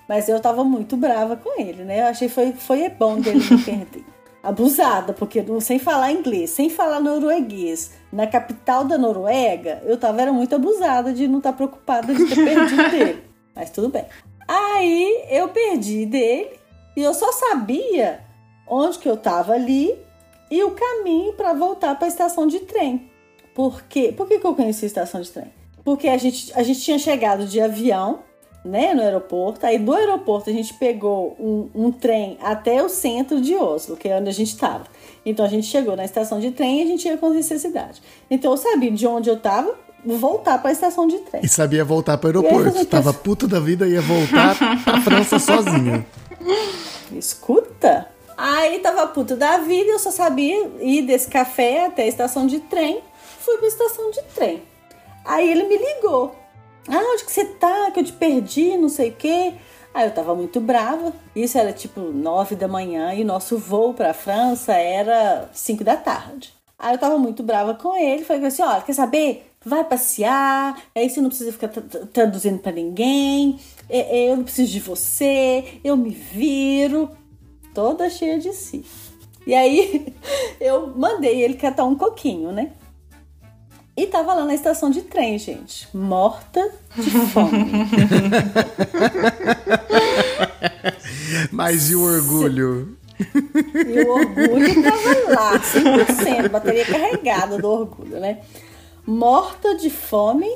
[0.07, 2.01] Mas eu tava muito brava com ele, né?
[2.01, 4.05] Eu achei que foi, foi bom dele me perder.
[4.43, 10.33] Abusada, porque sem falar inglês, sem falar norueguês, na capital da Noruega, eu tava era
[10.33, 13.23] muito abusada de não estar preocupada de ter perdido dele.
[13.55, 14.05] Mas tudo bem.
[14.47, 16.59] Aí eu perdi dele
[16.95, 18.21] e eu só sabia
[18.67, 19.97] onde que eu tava ali
[20.49, 23.09] e o caminho para voltar para a estação de trem.
[23.53, 24.13] Por quê?
[24.15, 25.51] Por que, que eu conheci a estação de trem?
[25.83, 28.19] porque a gente, a gente tinha chegado de avião,
[28.63, 29.65] né, no aeroporto.
[29.65, 34.07] Aí do aeroporto a gente pegou um, um trem até o centro de Oslo, que
[34.07, 34.85] é onde a gente estava.
[35.25, 38.01] Então a gente chegou na estação de trem e a gente ia conhecer a cidade.
[38.29, 39.75] Então eu sabia de onde eu estava,
[40.05, 41.43] voltar para a estação de trem.
[41.43, 42.85] E sabia voltar para o E aeroporto.
[42.85, 46.05] Tava puta da vida ia voltar pra França sozinha.
[47.11, 48.07] Escuta.
[48.37, 52.59] Aí tava puta da vida, eu só sabia ir desse café até a estação de
[52.61, 53.01] trem.
[53.39, 54.63] Fui pra estação de trem.
[55.23, 56.35] Aí ele me ligou.
[56.87, 57.91] Ah, onde que você tá?
[57.91, 59.53] Que eu te perdi, não sei o quê.
[59.93, 61.13] Aí eu tava muito brava.
[61.35, 66.53] Isso era tipo nove da manhã e nosso voo pra França era cinco da tarde.
[66.79, 68.23] Aí eu tava muito brava com ele.
[68.23, 69.50] Falei assim: olha, quer saber?
[69.63, 73.59] Vai passear, aí você não precisa ficar tra- tra- traduzindo pra ninguém.
[73.87, 77.09] É, é, Eu não preciso de você, eu me viro.
[77.73, 78.83] Toda cheia de si.
[79.45, 80.13] E aí
[80.59, 82.71] eu mandei ele catar um coquinho, né?
[83.95, 85.87] E tava lá na estação de trem, gente.
[85.95, 87.71] Morta de fome.
[91.51, 92.97] Mas e o orgulho?
[93.19, 98.39] E o orgulho tava lá, 100%, bateria carregada do orgulho, né?
[99.05, 100.49] Morta de fome,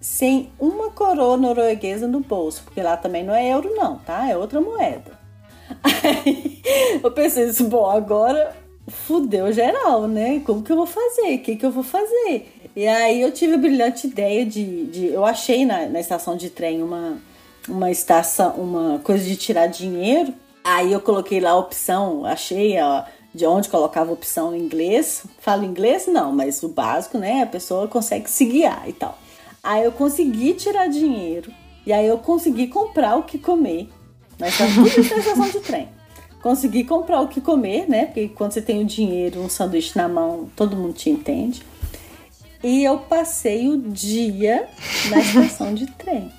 [0.00, 4.28] sem uma coroa norueguesa no bolso, porque lá também não é euro, não, tá?
[4.28, 5.18] É outra moeda.
[5.82, 6.60] Aí
[7.02, 8.56] eu pensei assim, bom, agora
[8.88, 10.40] fudeu geral, né?
[10.44, 11.34] Como que eu vou fazer?
[11.34, 12.60] O que, que eu vou fazer?
[12.74, 14.86] E aí eu tive a brilhante ideia de.
[14.86, 17.18] de eu achei na, na estação de trem uma,
[17.68, 20.32] uma estação, uma coisa de tirar dinheiro.
[20.62, 23.02] Aí eu coloquei lá a opção, achei ó,
[23.34, 25.24] de onde colocava a opção em inglês.
[25.38, 26.06] Falo inglês?
[26.06, 27.42] Não, mas o básico, né?
[27.42, 29.18] A pessoa consegue se guiar e tal.
[29.62, 31.52] Aí eu consegui tirar dinheiro.
[31.86, 33.88] E aí eu consegui comprar o que comer.
[34.38, 35.88] Mas tá tudo na estação de trem.
[36.42, 38.06] Consegui comprar o que comer, né?
[38.06, 41.62] Porque quando você tem o dinheiro, um sanduíche na mão, todo mundo te entende.
[42.62, 44.68] E eu passei o dia
[45.10, 46.30] na estação de trem,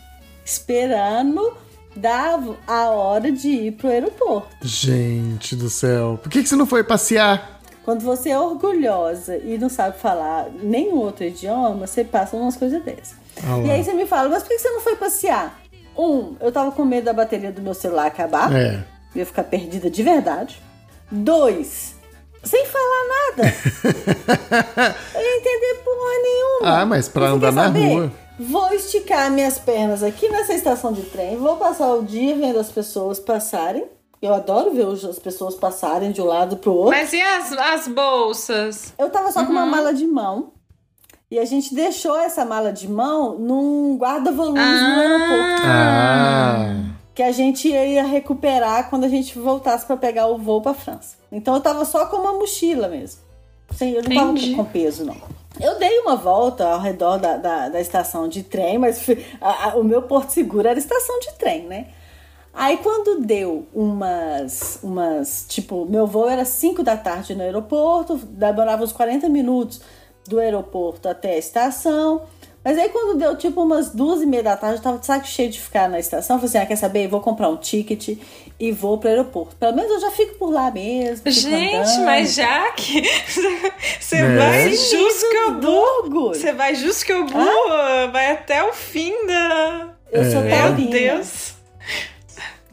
[0.45, 1.53] esperando
[1.95, 4.55] dar a hora de ir pro aeroporto.
[4.61, 6.19] Gente do céu.
[6.21, 7.59] Por que, que você não foi passear?
[7.83, 12.83] Quando você é orgulhosa e não sabe falar nenhum outro idioma, você passa umas coisas
[12.83, 13.15] dessas.
[13.43, 15.59] Ah e aí você me fala, mas por que você não foi passear?
[15.97, 18.53] Um, eu tava com medo da bateria do meu celular acabar.
[18.53, 18.83] É.
[19.13, 20.61] Eu ia ficar perdida de verdade.
[21.11, 21.95] Dois,
[22.43, 23.53] sem falar nada.
[25.15, 26.81] eu ia entender porra nenhuma.
[26.81, 28.11] Ah, mas pra andar na rua.
[28.49, 32.71] Vou esticar minhas pernas aqui nessa estação de trem, vou passar o dia vendo as
[32.71, 33.85] pessoas passarem.
[34.21, 36.91] Eu adoro ver as pessoas passarem de um lado pro outro.
[36.91, 38.93] Mas e as, as bolsas?
[38.97, 39.69] Eu tava só com uma Uhum.
[39.71, 40.51] mala de mão.
[41.29, 45.61] E a gente deixou essa mala de mão num guarda-volumes no aeroporto.
[45.65, 46.75] Ah.
[47.15, 51.15] Que a gente ia recuperar quando a gente voltasse pra pegar o voo pra França.
[51.31, 53.21] Então eu tava só com uma mochila mesmo.
[53.73, 54.51] Sem, eu não Entendi.
[54.51, 55.15] tava com peso, não.
[55.61, 59.05] Eu dei uma volta ao redor da, da, da estação de trem, mas
[59.39, 61.87] a- a- o meu porto seguro era estação de trem, né?
[62.53, 68.83] Aí quando deu umas, umas, tipo, meu voo era 5 da tarde no aeroporto, demorava
[68.83, 69.81] uns 40 minutos
[70.27, 72.23] do aeroporto até a estação.
[72.63, 75.25] Mas aí quando deu tipo umas duas e meia da tarde, eu tava de saco
[75.27, 76.35] cheio de ficar na estação.
[76.35, 77.07] Eu falei assim, ah, quer saber?
[77.07, 78.17] Vou comprar um ticket
[78.59, 79.55] e vou pro aeroporto.
[79.55, 81.23] Pelo menos eu já fico por lá mesmo.
[81.31, 82.05] Gente, andando.
[82.05, 83.01] mas já que
[83.99, 84.35] você É.
[84.37, 84.77] vai
[86.01, 86.35] orgulho.
[86.35, 89.89] você vai jusqu'au bout, vai até o fim da...
[90.11, 90.43] Eu sou É.
[90.43, 90.91] Meu taurina.
[90.91, 91.51] Deus.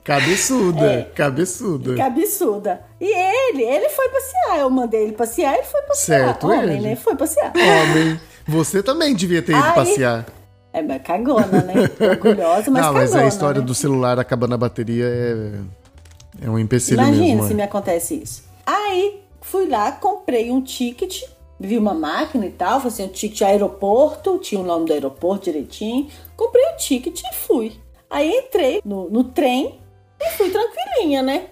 [0.05, 1.03] Cabeçuda, É.
[1.14, 2.03] cabeçuda.
[2.05, 2.80] Absurda.
[3.01, 4.59] E ele, ele foi passear.
[4.59, 6.24] Eu mandei ele passear, ele foi passear.
[6.26, 6.80] Certo, Homem, ele.
[6.80, 6.97] né?
[6.97, 7.53] Foi passear.
[7.55, 8.18] Homem,
[8.49, 10.26] você também devia ter ido passear.
[10.72, 11.74] É, mas cagona, né?
[12.01, 13.66] Orgulhosa, mas não, mas cagona, a história né?
[13.66, 17.46] do celular acabando a bateria é, é um empecilho Imagina mesmo.
[17.46, 17.57] se é.
[17.57, 18.44] me acontece isso.
[18.64, 21.22] Aí, fui lá, comprei um ticket,
[21.61, 25.44] vi uma máquina e tal, falei assim, o ticket aeroporto, tinha o nome do aeroporto
[25.44, 26.09] direitinho.
[26.36, 27.72] Comprei o ticket e fui.
[28.09, 29.78] Aí entrei no, no trem
[30.20, 31.46] e fui tranquilinha, né?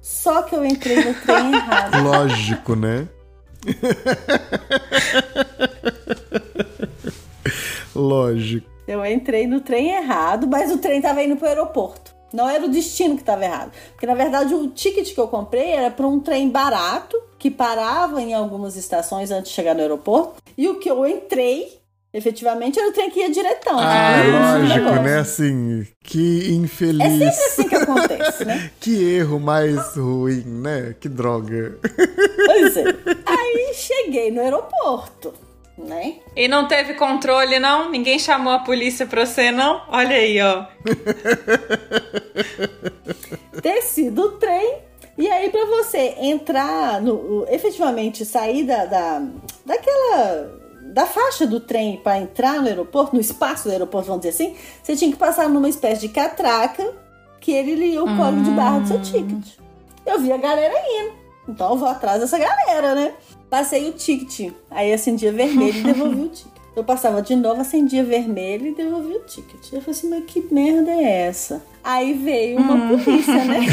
[0.00, 2.02] Só que eu entrei no trem errado.
[2.02, 3.08] Lógico, né?
[7.94, 8.68] Lógico.
[8.86, 12.14] Eu entrei no trem errado, mas o trem tava indo pro aeroporto.
[12.32, 13.72] Não era o destino que tava errado.
[13.92, 18.20] Porque, na verdade, o ticket que eu comprei era para um trem barato, que parava
[18.20, 20.42] em algumas estações antes de chegar no aeroporto.
[20.58, 21.78] E o que eu entrei,
[22.14, 23.76] efetivamente, era o trem que ia diretão.
[23.76, 25.18] Ah, Não era o lógico, né?
[25.18, 27.04] Assim, que infeliz.
[27.04, 28.70] É sempre assim que acontece, né?
[28.80, 30.94] Que erro mais ruim, né?
[31.00, 31.76] Que droga.
[32.46, 32.84] Pois é.
[33.26, 35.34] Aí cheguei no aeroporto,
[35.76, 36.14] né?
[36.36, 37.90] E não teve controle, não?
[37.90, 39.82] Ninguém chamou a polícia pra você, não?
[39.88, 40.66] Olha aí, ó.
[43.60, 44.78] desci do trem
[45.16, 49.22] e aí pra você entrar no efetivamente sair da, da
[49.64, 50.63] daquela
[50.94, 54.56] da faixa do trem para entrar no aeroporto, no espaço do aeroporto, vamos dizer assim,
[54.80, 56.88] você tinha que passar numa espécie de catraca
[57.40, 59.44] que ele lia o código de barra do seu ticket.
[60.06, 61.12] Eu vi a galera indo.
[61.48, 63.12] Então eu vou atrás dessa galera, né?
[63.50, 64.52] Passei o ticket.
[64.70, 66.54] Aí acendia vermelho e devolvi o ticket.
[66.76, 69.72] Eu passava de novo, acendia vermelho e devolvia o ticket.
[69.72, 71.60] Eu falei assim, mas que merda é essa?
[71.82, 73.66] Aí veio uma polícia, né?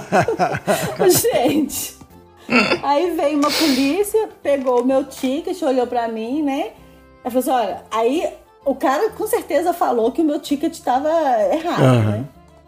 [1.32, 2.01] Gente.
[2.82, 6.72] Aí veio uma polícia, pegou o meu ticket, olhou pra mim, né?
[7.24, 8.28] Ela falou assim: olha, aí
[8.64, 11.08] o cara com certeza falou que o meu ticket tava
[11.52, 12.10] errado, Aham.
[12.10, 12.24] né?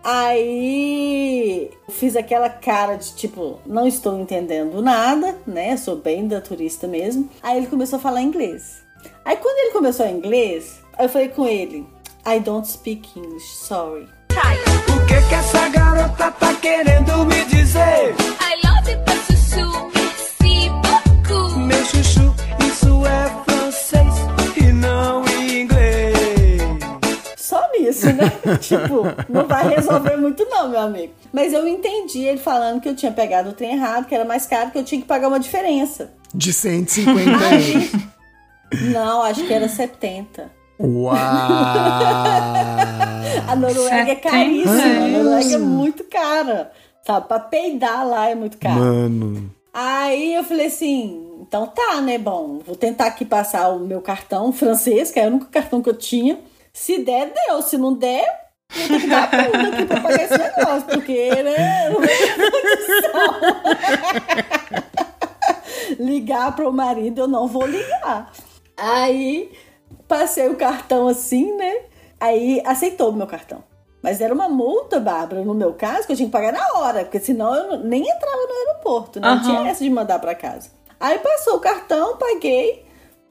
[0.07, 5.77] Aí fiz aquela cara de tipo, não estou entendendo nada, né?
[5.77, 7.29] Sou bem da turista mesmo.
[7.43, 8.83] Aí ele começou a falar inglês.
[9.25, 11.87] Aí quando ele começou em inglês, eu falei com ele:
[12.27, 14.07] I don't speak English, sorry.
[14.35, 18.15] O que que essa garota tá querendo me dizer?
[18.41, 19.05] I love it,
[23.07, 24.15] é francês
[24.57, 26.15] e não inglês.
[27.37, 28.33] Só nisso, né?
[28.61, 31.13] tipo, não vai resolver muito não, meu amigo.
[31.33, 34.47] Mas eu entendi ele falando que eu tinha pegado o trem errado, que era mais
[34.47, 36.13] caro, que eu tinha que pagar uma diferença.
[36.35, 37.93] De 150 euros.
[38.93, 40.51] Não, acho que era 70.
[40.81, 41.15] Uau!
[43.47, 44.83] A Noruega é 70 caríssima.
[44.83, 46.73] A Noruega é muito cara.
[47.07, 48.81] Sabe, pra peidar lá é muito caro.
[48.81, 49.51] Mano.
[49.73, 52.19] Aí eu falei assim, então tá, né?
[52.19, 55.89] Bom, vou tentar aqui passar o meu cartão francês, que é o único cartão que
[55.89, 56.39] eu tinha.
[56.73, 57.63] Se der, deu.
[57.63, 58.27] Se não der,
[58.75, 61.91] vou ter que dar puta aqui pra pagar esse negócio, porque, né?
[61.91, 62.11] Não tem
[66.05, 68.33] ligar pro marido, eu não vou ligar.
[68.77, 69.53] Aí
[70.09, 71.75] passei o cartão assim, né?
[72.21, 73.63] Aí aceitou o meu cartão.
[74.03, 77.05] Mas era uma multa, Bárbara, no meu caso, que eu tinha que pagar na hora,
[77.05, 79.27] porque senão eu não- nem entrava no aeroporto, né?
[79.29, 79.43] Não Aham.
[79.43, 80.71] tinha essa de mandar pra casa.
[81.05, 82.87] Aí passou o cartão, paguei,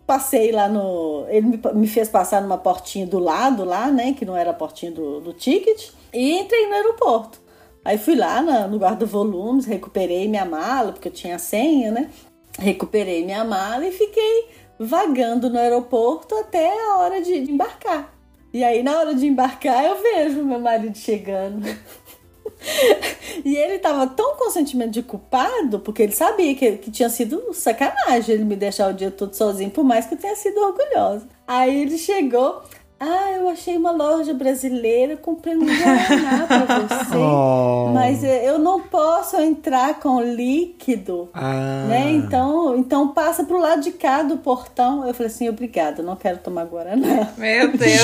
[0.06, 1.26] passei lá no.
[1.28, 4.14] Ele me, fez passar numa portinha do lado lá, né?
[4.14, 7.42] Que não era a portinha do, do ticket, e entrei no aeroporto.
[7.84, 12.12] Aí fui lá na- no guarda-volumes, recuperei minha mala, porque eu tinha a senha, né?
[12.60, 14.50] Recuperei minha mala e fiquei
[14.80, 18.14] vagando no aeroporto até a hora de de embarcar.
[18.54, 21.66] E aí, na hora de embarcar, eu vejo meu marido chegando.
[23.44, 27.54] e ele tava tão com sentimento de culpado, porque ele sabia que, que tinha sido
[27.54, 31.28] sacanagem ele me deixar o dia todo sozinho, por mais que eu tenha sido orgulhosa.
[31.48, 32.62] Aí ele chegou.
[33.00, 37.14] Ah, eu achei uma loja brasileira, comprei um Guaraná pra você.
[37.18, 37.92] Oh.
[37.94, 41.30] Mas eu não posso entrar com líquido.
[41.34, 41.86] Ah.
[41.90, 42.12] Né?
[42.14, 45.06] Então, então passa pro lado de cá do portão.
[45.06, 47.34] Eu falei assim, obrigada, não quero tomar Guaraná.
[47.38, 48.02] Meu Deus.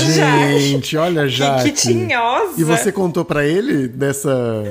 [0.60, 1.64] Gente, olha já.
[1.64, 2.60] Que tinhosa.
[2.60, 4.64] E você contou pra ele dessa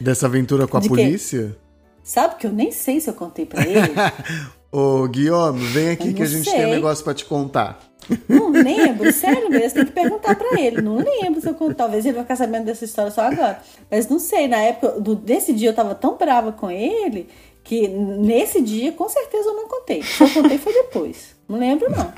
[0.00, 0.94] dessa aventura com a De quê?
[0.94, 1.56] polícia?
[2.04, 3.92] Sabe que eu nem sei se eu contei pra ele.
[4.70, 6.58] Ô, Guilherme, vem aqui Eu que a gente sei.
[6.58, 7.80] tem um negócio pra te contar.
[8.28, 10.80] Não lembro, sério mesmo, tem que perguntar pra ele.
[10.80, 11.74] Não lembro se eu contei.
[11.74, 13.60] Talvez ele vai ficar sabendo dessa história só agora.
[13.90, 17.28] Mas não sei, na época, do, desse dia eu tava tão brava com ele
[17.64, 20.02] que nesse dia, com certeza, eu não contei.
[20.02, 21.34] Se eu contei foi depois.
[21.48, 22.12] Não lembro, não.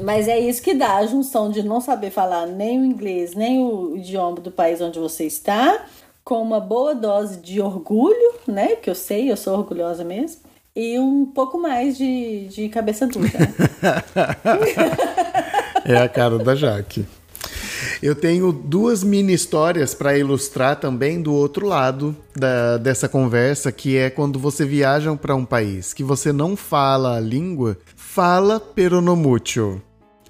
[0.00, 3.64] Mas é isso que dá, a junção de não saber falar nem o inglês, nem
[3.64, 5.86] o idioma do país onde você está,
[6.22, 8.76] com uma boa dose de orgulho, né?
[8.76, 10.42] Que eu sei, eu sou orgulhosa mesmo.
[10.76, 13.28] E um pouco mais de, de cabeça dura.
[15.84, 17.06] É a cara da Jaque.
[18.02, 23.96] Eu tenho duas mini histórias para ilustrar também do outro lado da, dessa conversa, que
[23.96, 29.80] é quando você viaja para um país que você não fala a língua, fala peronomútil.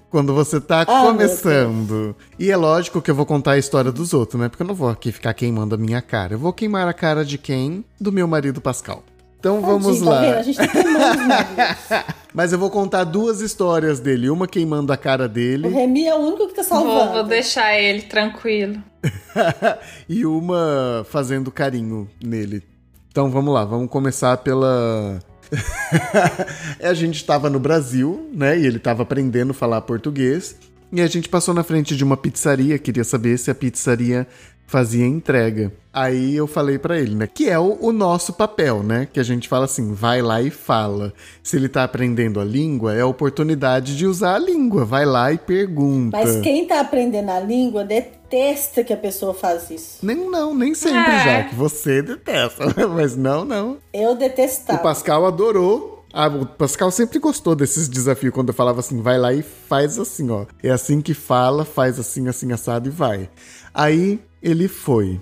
[0.09, 2.15] Quando você tá Ah, começando.
[2.39, 4.49] E é lógico que eu vou contar a história dos outros, né?
[4.49, 6.33] Porque eu não vou aqui ficar queimando a minha cara.
[6.33, 7.83] Eu vou queimar a cara de quem?
[7.99, 9.03] Do meu marido Pascal.
[9.39, 10.21] Então vamos Tadinho, tá lá.
[10.21, 10.35] vendo?
[10.35, 12.05] A gente tá queimando.
[12.33, 14.29] Mas eu vou contar duas histórias dele.
[14.29, 17.13] Uma queimando a cara O dele Remy é o único que tá Vou, salvando.
[17.13, 18.83] vou deixar ele tranquilo.
[20.07, 22.63] e uma fazendo carinho nele.
[23.11, 25.19] Então vamos lá, vamos começar pela.
[26.83, 28.59] a gente tava no Brasil, né?
[28.59, 30.55] E ele tava aprendendo a falar português.
[30.91, 34.27] E a gente passou na frente de uma pizzaria, queria saber se a pizzaria
[34.69, 35.71] fazia entrega.
[35.91, 37.27] Aí eu falei pra ele, né?
[37.27, 39.07] Que é o, o nosso papel, né?
[39.11, 41.11] Que a gente fala assim, vai lá e fala.
[41.41, 44.85] Se ele tá aprendendo a língua, é a oportunidade de usar a língua.
[44.85, 46.15] Vai lá e pergunta.
[46.15, 49.97] Mas quem tá aprendendo a língua detesta que a pessoa faz isso.
[50.05, 51.23] Nem não, nem sempre, É.
[51.23, 52.65] já que você detesta.
[52.93, 53.77] Mas não, não.
[53.91, 54.77] Eu O detestava.
[54.79, 56.05] Pascal adorou.
[56.13, 59.97] Ah, o Pascal sempre gostou desses desafios quando eu falava assim, vai lá e faz
[59.99, 60.45] assim, ó.
[60.63, 63.29] É assim que fala, faz assim, assim, assado e vai.
[63.73, 65.19] Aí ele foi.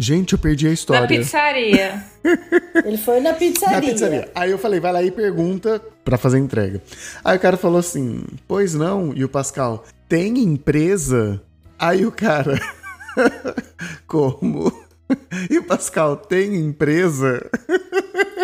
[0.00, 1.02] Gente, eu perdi a história.
[1.02, 2.04] Na pizzaria.
[2.84, 3.76] Ele foi na pizzaria.
[3.80, 4.30] Na pizzaria.
[4.32, 6.80] Aí eu falei, vai lá e pergunta pra fazer entrega.
[7.24, 9.12] Aí o cara falou assim, pois não.
[9.12, 11.42] E o Pascal, tem empresa?
[11.76, 12.60] Aí o cara,
[14.06, 14.72] como?
[15.50, 17.44] E o Pascal, tem empresa?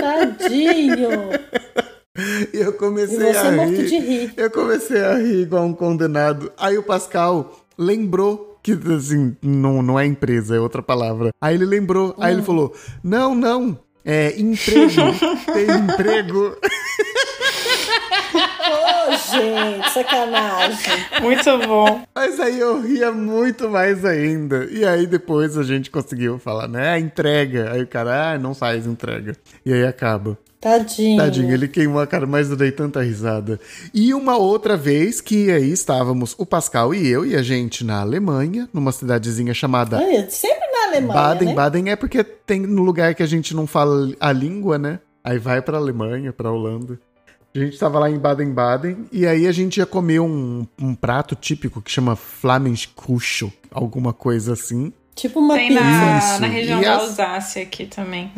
[0.00, 1.08] Tadinho.
[2.52, 3.86] E eu comecei E você a morto rir.
[3.88, 4.34] de rir.
[4.36, 6.52] Eu comecei a rir igual um condenado.
[6.56, 11.30] Aí o Pascal lembrou que, assim, não, não é empresa, é outra palavra.
[11.40, 12.14] Aí ele lembrou.
[12.18, 12.44] Aí ele Hum.
[12.44, 13.78] falou: Não, não.
[14.04, 15.00] É emprego.
[15.52, 16.56] Tem emprego.
[18.34, 21.04] Ô, gente, sacanagem.
[21.22, 22.02] Muito bom.
[22.14, 24.64] Mas aí eu ria muito mais ainda.
[24.70, 26.98] E aí depois a gente conseguiu falar, né?
[26.98, 27.72] Entrega.
[27.72, 29.36] Aí o cara, ah, não faz entrega.
[29.64, 30.38] E aí acaba.
[30.64, 31.18] Tadinho.
[31.18, 33.60] Tadinho, ele queimou a cara, mas eu dei tanta risada.
[33.92, 38.00] E uma outra vez que aí estávamos o Pascal e eu e a gente na
[38.00, 39.98] Alemanha, numa cidadezinha chamada
[40.30, 41.48] sempre na Alemanha, Baden.
[41.48, 41.54] né?
[41.54, 44.98] Baden é porque tem no lugar que a gente não fala a língua, né?
[45.22, 46.98] Aí vai pra Alemanha, pra Holanda.
[47.54, 51.36] A gente tava lá em Baden-Baden e aí a gente ia comer um, um prato
[51.36, 54.92] típico que chama Flamenkuchen, alguma coisa assim.
[55.14, 55.80] Tipo uma Tem pizza.
[55.84, 58.32] na, na região E da as- Alsácia aqui também.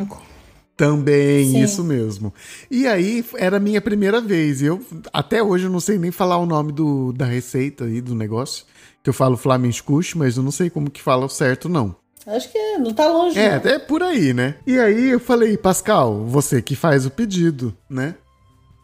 [0.77, 1.63] Também, Sim.
[1.63, 2.35] isso mesmo.
[2.71, 4.61] E aí era a minha primeira vez.
[4.61, 4.81] Eu
[5.13, 8.67] até hoje eu não sei nem falar o nome do, da receita aí do negócio.
[9.03, 11.97] Que eu falo Flamenkuchen, mas eu não sei como que fala o certo, não.
[12.27, 13.39] Acho que não tá longe.
[13.39, 13.57] É, não.
[13.57, 14.57] até por aí, né?
[14.67, 18.17] E aí eu falei, Pascal, você que faz o pedido, né?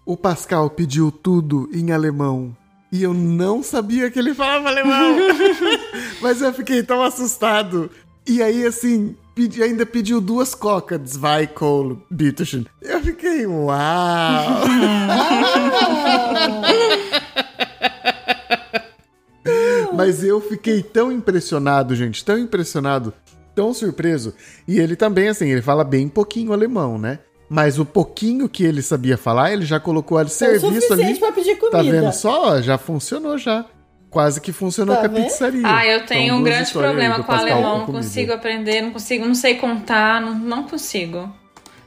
[0.07, 2.57] O Pascal pediu tudo em alemão.
[2.91, 5.17] E eu não sabia que ele falava alemão.
[6.23, 7.91] Mas eu fiquei tão assustado.
[8.27, 12.65] E aí, assim, pedi, ainda pediu duas coca, zwei Kohl, bitteschön.
[12.81, 13.73] Eu fiquei, uau!
[19.95, 23.13] Mas eu fiquei tão impressionado, gente, tão impressionado,
[23.55, 24.35] tão surpreso.
[24.67, 27.19] E ele também, assim, ele fala bem pouquinho alemão, né?
[27.49, 31.19] Mas o pouquinho que ele sabia falar, ele já colocou a É serviço ali.
[31.19, 31.77] pra pedir comida.
[31.77, 32.61] Tá vendo só?
[32.63, 33.67] Já funcionou já.
[34.13, 35.25] Quase que funcionou Tá com a vendo?
[35.25, 35.63] pizzaria.
[35.65, 37.79] Ah, eu tenho Então, um grande problema com o alemão.
[37.79, 41.35] Não consigo aprender, não consigo, não sei contar, não, não consigo.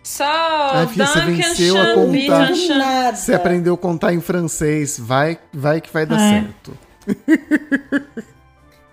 [0.03, 2.49] Só Ah, filha, você venceu a contar.
[2.77, 3.15] Nada.
[3.15, 6.29] Você aprendeu a contar em francês, vai, vai que vai dar É.
[6.41, 6.77] certo.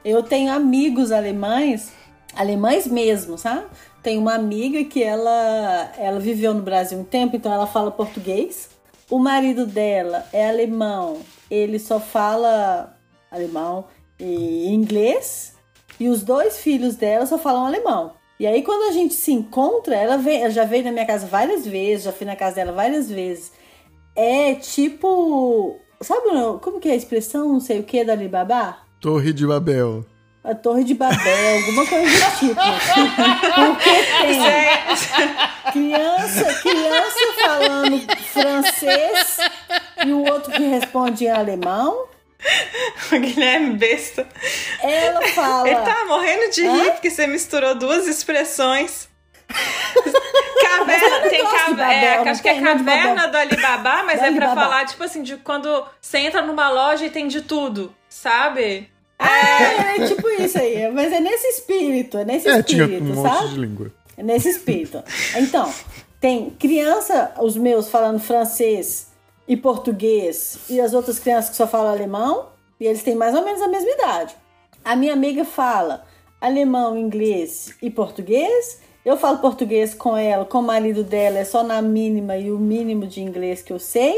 [0.05, 1.91] Eu tenho amigos alemães,
[2.37, 3.65] alemães mesmo, sabe?
[4.03, 8.69] Tem uma amiga que ela, ela viveu no Brasil um tempo, então ela fala português.
[9.09, 11.19] O marido dela é alemão,
[11.51, 12.92] ele só fala
[13.33, 13.87] alemão
[14.21, 15.57] e inglês.
[15.99, 18.13] E os dois filhos dela só falam alemão.
[18.39, 21.27] E aí, quando a gente se encontra, ela, vem, ela já veio na minha casa
[21.27, 23.53] várias vezes, já fui na casa dela várias vezes.
[24.17, 25.79] É tipo.
[26.01, 26.27] Sabe
[26.61, 28.79] como que é a expressão, não sei o que, da Alibaba?
[29.01, 30.05] Torre de Babel.
[30.45, 32.61] A Torre de Babel, alguma coisa do tipo.
[33.55, 33.91] Porque
[34.23, 38.01] tem criança, criança falando
[38.33, 39.37] francês
[40.05, 42.07] e o outro que responde em alemão.
[43.13, 44.27] O Guilherme besta.
[44.83, 45.69] Ela fala.
[45.69, 46.73] Ele tá morrendo de Hã?
[46.83, 49.09] rir porque você misturou duas expressões.
[50.63, 54.55] Caverna, tem caverna, é, acho que é caverna do Alibaba, mas Do é pra Alibaba.
[54.55, 58.91] falar, tipo assim, de quando você entra numa loja e tem de tudo, sabe?
[59.19, 60.91] É, tipo isso aí.
[60.91, 63.49] Mas é nesse espírito, é nesse É, tinha espírito, um monte sabe?
[63.51, 63.93] de língua.
[64.17, 65.05] É nesse espírito.
[65.37, 65.73] Então,
[66.21, 69.12] tem criança, os meus falando francês
[69.53, 72.47] e português, e as outras crianças que só falam alemão,
[72.81, 74.35] e eles têm mais ou menos a mesma idade.
[74.83, 76.07] A minha amiga fala
[76.41, 78.81] alemão, inglês e português.
[79.05, 82.59] Eu falo português com ela, com o marido dela, é só na mínima e o
[82.59, 84.17] mínimo de inglês que eu sei,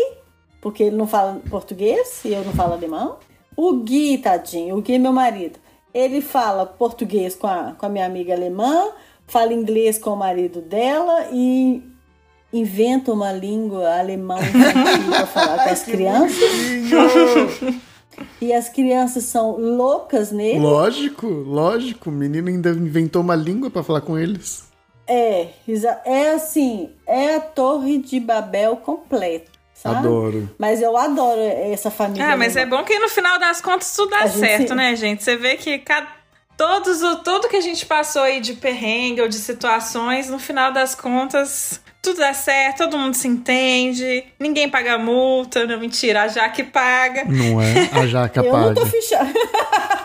[0.61, 3.18] porque ele não fala português e eu não falo alemão.
[3.57, 5.59] O Gui, tadinho, o Gui é meu marido.
[5.93, 8.93] Ele fala português com a, com a minha amiga alemã,
[9.26, 11.82] fala inglês com o marido dela e
[12.55, 14.37] inventa uma língua alemã
[15.11, 16.41] pra falar com as crianças.
[18.41, 20.61] E as crianças são loucas nele.
[20.61, 22.11] Lógico, lógico.
[22.11, 24.65] O menino ainda inventou uma língua pra falar com eles.
[25.07, 25.49] É,
[26.07, 29.99] é assim, é a Torre de Babel completa, sabe?
[29.99, 30.49] Adoro.
[30.59, 32.23] Mas eu adoro essa família.
[32.25, 32.79] É, mas é alemã.
[32.79, 35.23] bom que no final das contas tudo dá A gente certo, se- né, gente?
[35.23, 36.07] Você vê que cada,
[36.57, 40.73] todos o tudo que a gente passou aí de perrengue ou de situações, no final
[40.73, 46.29] das contas, tudo dá certo, todo mundo se entende, ninguém paga multa, não mentira, a
[46.29, 47.25] Jaque paga.
[47.25, 47.89] Não é?
[47.93, 48.75] A jaca Eu não paga.
[48.75, 49.33] tô fichada.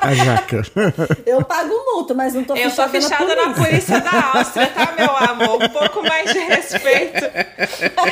[0.01, 0.61] A jaca.
[1.27, 4.93] Eu pago multa, mas não tô Eu tô fichada, fichada na polícia da Áustria, tá,
[4.97, 5.61] meu amor?
[5.63, 7.19] Um pouco mais de respeito.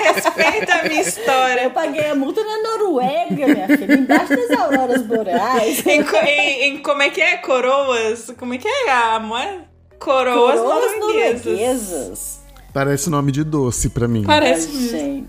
[0.04, 1.64] Respeita a minha história.
[1.64, 5.86] Eu paguei a multa na Noruega, minha filha, embaixo das auroras boreais.
[5.88, 7.38] Em, em- em como é que é?
[7.38, 8.32] Coroas?
[8.38, 9.66] Como é que é a moeda?
[10.00, 11.46] Coroas, Coroas norueguesas.
[11.46, 12.37] norueguesas.
[12.78, 14.24] Parece nome de doce pra mim.
[14.24, 14.90] Parece mesmo.
[14.90, 15.28] gente.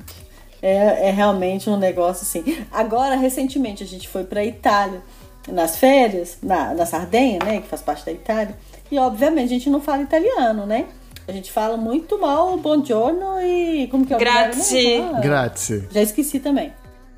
[0.60, 2.58] É, é realmente um negócio assim.
[2.70, 5.00] Agora, recentemente, a gente foi pra Itália
[5.50, 7.62] nas férias, na, na Sardenha, né?
[7.62, 8.54] Que faz parte da Itália.
[8.90, 10.84] E, obviamente, a gente não fala italiano, né?
[11.26, 13.86] A gente fala muito mal buongiorno e.
[13.90, 14.98] Como que é o Grazie.
[14.98, 15.14] lugar?
[15.14, 15.88] Ah, Grazie.
[15.90, 16.70] Já esqueci também.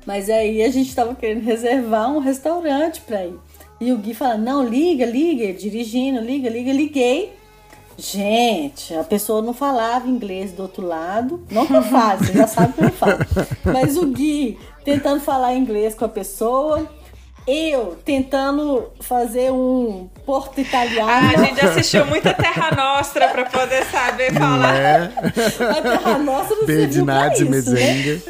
[0.05, 3.35] Mas aí a gente tava querendo reservar um restaurante pra ir.
[3.81, 7.33] E o Gui fala: não, liga, liga, Ele dirigindo, liga, liga, liguei.
[7.97, 11.43] Gente, a pessoa não falava inglês do outro lado.
[11.51, 13.17] Não que eu falo, você já sabe que eu falo.
[13.65, 16.87] Mas o Gui tentando falar inglês com a pessoa.
[17.47, 21.09] Eu tentando fazer um porto italiano.
[21.11, 24.75] Ah, a gente assistiu muita Terra Nostra pra poder saber Não falar.
[24.75, 25.11] é?
[25.77, 28.21] A Terra Nostra não serviu pra isso, né?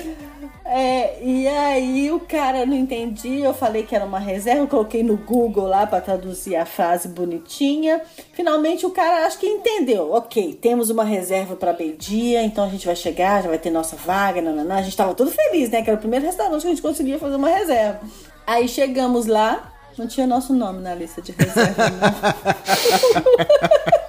[1.33, 5.65] E aí o cara não entendia, eu falei que era uma reserva, coloquei no Google
[5.65, 8.01] lá para traduzir a frase bonitinha.
[8.33, 10.11] Finalmente o cara acho que entendeu.
[10.11, 13.95] Ok, temos uma reserva para meio-dia, então a gente vai chegar, já vai ter nossa
[13.95, 14.75] vaga, nananã.
[14.75, 15.81] A gente tava todo feliz, né?
[15.81, 18.01] Que era o primeiro restaurante que a gente conseguia fazer uma reserva.
[18.45, 22.11] Aí chegamos lá, não tinha nosso nome na lista de reserva, não.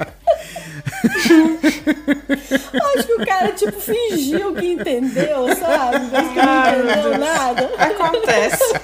[2.94, 6.06] Acho que o cara, tipo, fingiu que entendeu, sabe?
[6.10, 7.70] Mas que não entendeu nada.
[7.78, 8.74] Acontece.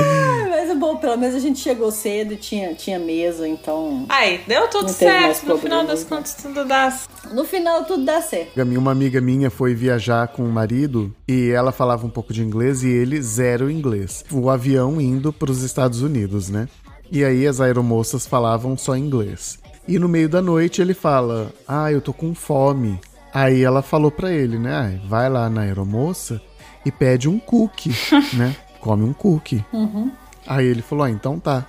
[0.50, 4.04] Mas é bom, pelo menos a gente chegou cedo e tinha, tinha mesa, então.
[4.08, 5.46] Aí, deu tudo certo.
[5.46, 6.92] No final das contas, tudo dá.
[7.32, 8.60] No final tudo dá certo.
[8.60, 12.82] Uma amiga minha foi viajar com o marido e ela falava um pouco de inglês
[12.82, 14.24] e ele zero inglês.
[14.32, 16.68] O avião indo para os Estados Unidos, né?
[17.12, 19.58] E aí as aeromoças falavam só inglês.
[19.86, 22.98] E no meio da noite ele fala: "Ah, eu tô com fome".
[23.32, 24.74] Aí ela falou pra ele, né?
[24.74, 26.40] "Ah, vai lá na aeromoça
[26.84, 27.90] e pede um cookie,
[28.34, 28.56] né?
[28.80, 29.64] Come um cookie".
[29.72, 30.10] Uhum.
[30.50, 31.64] Aí ele falou: "Ah, então tá".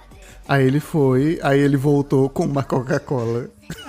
[0.48, 3.48] Aí ele foi, aí ele voltou com uma Coca-Cola.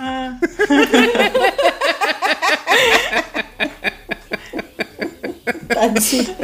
[5.67, 6.35] Tadinho.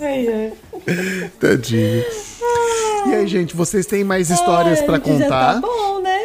[0.00, 0.52] Ai, ai.
[1.40, 2.04] Tadinho.
[3.06, 5.54] E aí, gente, vocês têm mais histórias que Já contar?
[5.54, 6.18] tá bom, né?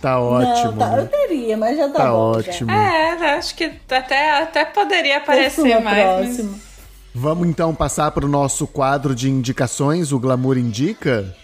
[0.00, 0.72] Tá ótimo.
[0.72, 1.08] Não, tá, eu né?
[1.10, 2.34] teria, mas já tá, Tá bom.
[2.34, 2.38] já.
[2.50, 2.70] ótimo.
[2.70, 5.84] É, acho que até, até poderia aparecer mais.
[5.84, 6.67] mas- próxima.
[7.14, 11.34] Vamos então passar pro nosso quadro de indicações, o Glamour Indica?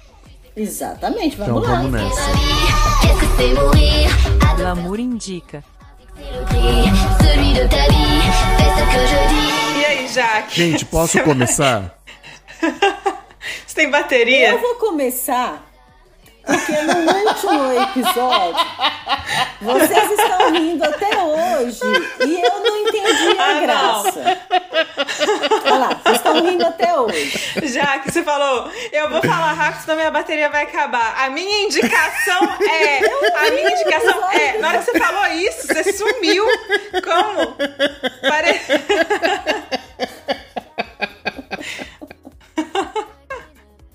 [0.56, 1.76] Exatamente, Então vamos lá.
[1.76, 2.20] vamos nessa.
[4.56, 5.64] Glamour indica.
[9.76, 10.54] E aí, Jaque?
[10.56, 11.98] Gente, posso começar?
[13.66, 14.50] Você tem bateria?
[14.50, 15.60] Eu vou começar
[16.46, 18.66] porque no último episódio
[19.62, 21.80] vocês estão rindo até hoje
[22.26, 25.53] e eu não entendi a Ah, não.
[25.75, 27.33] Olha lá, vocês estão rindo até hoje.
[27.64, 31.16] Já que você falou, eu vou falar rápido, senão minha bateria vai acabar.
[31.25, 33.01] A minha indicação é.
[33.35, 34.59] A minha indicação é.
[34.59, 36.45] Na hora que você falou isso, você sumiu.
[37.03, 37.57] Como?
[38.29, 38.61] Pare...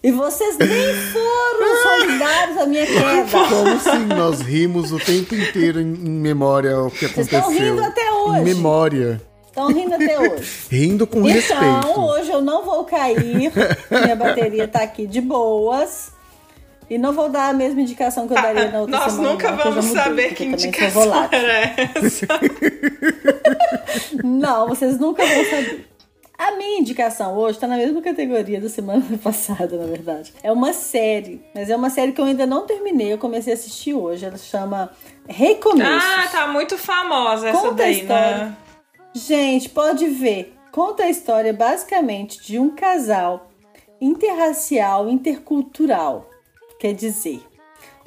[0.02, 3.26] E vocês nem foram solidários à minha queda.
[3.50, 4.06] Como assim?
[4.06, 7.52] Nós rimos o tempo inteiro em, em memória o que Vocês aconteceu.
[7.52, 8.40] estão rindo até hoje.
[8.40, 9.22] Em memória.
[9.68, 10.50] Estão rindo até hoje.
[10.72, 12.00] Rindo com Então, respeito.
[12.00, 13.52] hoje eu não vou cair.
[13.92, 16.12] Minha bateria tá aqui de boas.
[16.90, 19.30] E não vou dar a mesma indicação que eu daria na outra Nós semana.
[19.34, 22.26] nunca eu já vamos mudei, saber que indicação era essa.
[24.24, 25.86] Não, vocês nunca vão saber.
[26.38, 30.34] A minha indicação hoje tá na mesma categoria da semana passada, na verdade.
[30.42, 33.12] É uma série, mas é uma série que eu ainda não terminei.
[33.14, 34.26] Eu comecei a assistir hoje.
[34.26, 34.90] Ela se chama
[35.28, 36.04] Recomeços.
[36.04, 38.38] Ah, tá muito famosa essa Conta a daí, história.
[38.46, 38.58] né?
[39.14, 40.56] Gente, pode ver.
[40.72, 43.50] Conta a história basicamente de um casal
[44.00, 46.30] interracial, intercultural.
[46.80, 47.42] Quer dizer,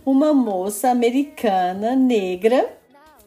[0.07, 2.73] uma moça americana negra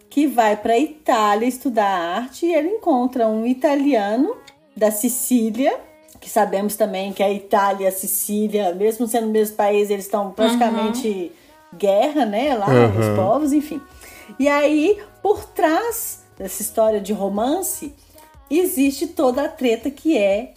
[0.10, 4.36] que vai para Itália estudar arte e ela encontra um italiano
[4.76, 5.78] da Sicília,
[6.20, 10.06] que sabemos também que a Itália e a Sicília, mesmo sendo no mesmo país, eles
[10.06, 11.32] estão praticamente
[11.76, 13.00] guerra, né, lá, Uhum.
[13.00, 13.82] os povos, enfim.
[14.40, 17.94] E aí, por trás dessa história de romance,
[18.50, 20.54] existe toda a treta que é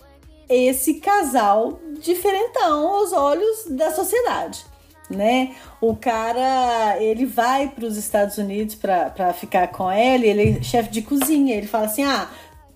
[0.49, 4.65] esse casal diferentão aos olhos da sociedade,
[5.11, 5.55] né?
[5.81, 10.91] O cara, ele vai para os Estados Unidos para ficar com ela, ele é chefe
[10.91, 12.31] de cozinha, ele fala assim: "Ah,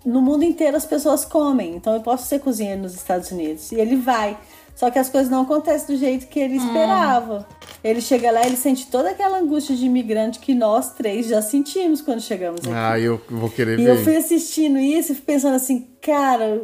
[0.04, 3.72] no mundo inteiro as pessoas comem, então eu posso ser cozinheiro nos Estados Unidos".
[3.72, 4.36] E ele vai.
[4.74, 7.46] Só que as coisas não acontecem do jeito que ele esperava.
[7.84, 11.42] Ele chega lá e ele sente toda aquela angústia de imigrante que nós três já
[11.42, 12.70] sentimos quando chegamos aqui.
[12.74, 13.90] Ah, eu vou querer E ver.
[13.90, 16.62] eu fui assistindo isso e fui pensando assim, cara.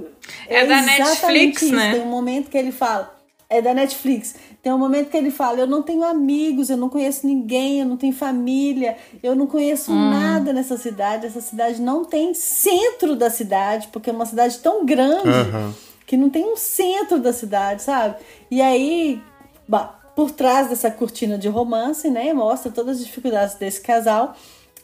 [0.48, 1.74] É da exatamente Netflix, isso.
[1.74, 1.92] né?
[1.92, 3.16] Tem um momento que ele fala.
[3.50, 4.34] É da Netflix.
[4.62, 7.86] Tem um momento que ele fala: Eu não tenho amigos, eu não conheço ninguém, eu
[7.86, 10.10] não tenho família, eu não conheço Hum.
[10.10, 11.26] nada nessa cidade.
[11.26, 15.74] Essa cidade não tem centro da cidade, porque é uma cidade tão grande Aham.
[16.08, 18.16] Que não tem um centro da cidade, sabe?
[18.50, 19.22] E aí,
[19.68, 24.34] bah, por trás dessa cortina de romance, né, mostra todas as dificuldades desse casal,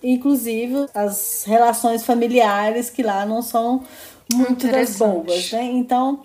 [0.03, 3.83] inclusive as relações familiares que lá não são
[4.33, 5.65] muito das boas, né?
[5.65, 6.21] Então,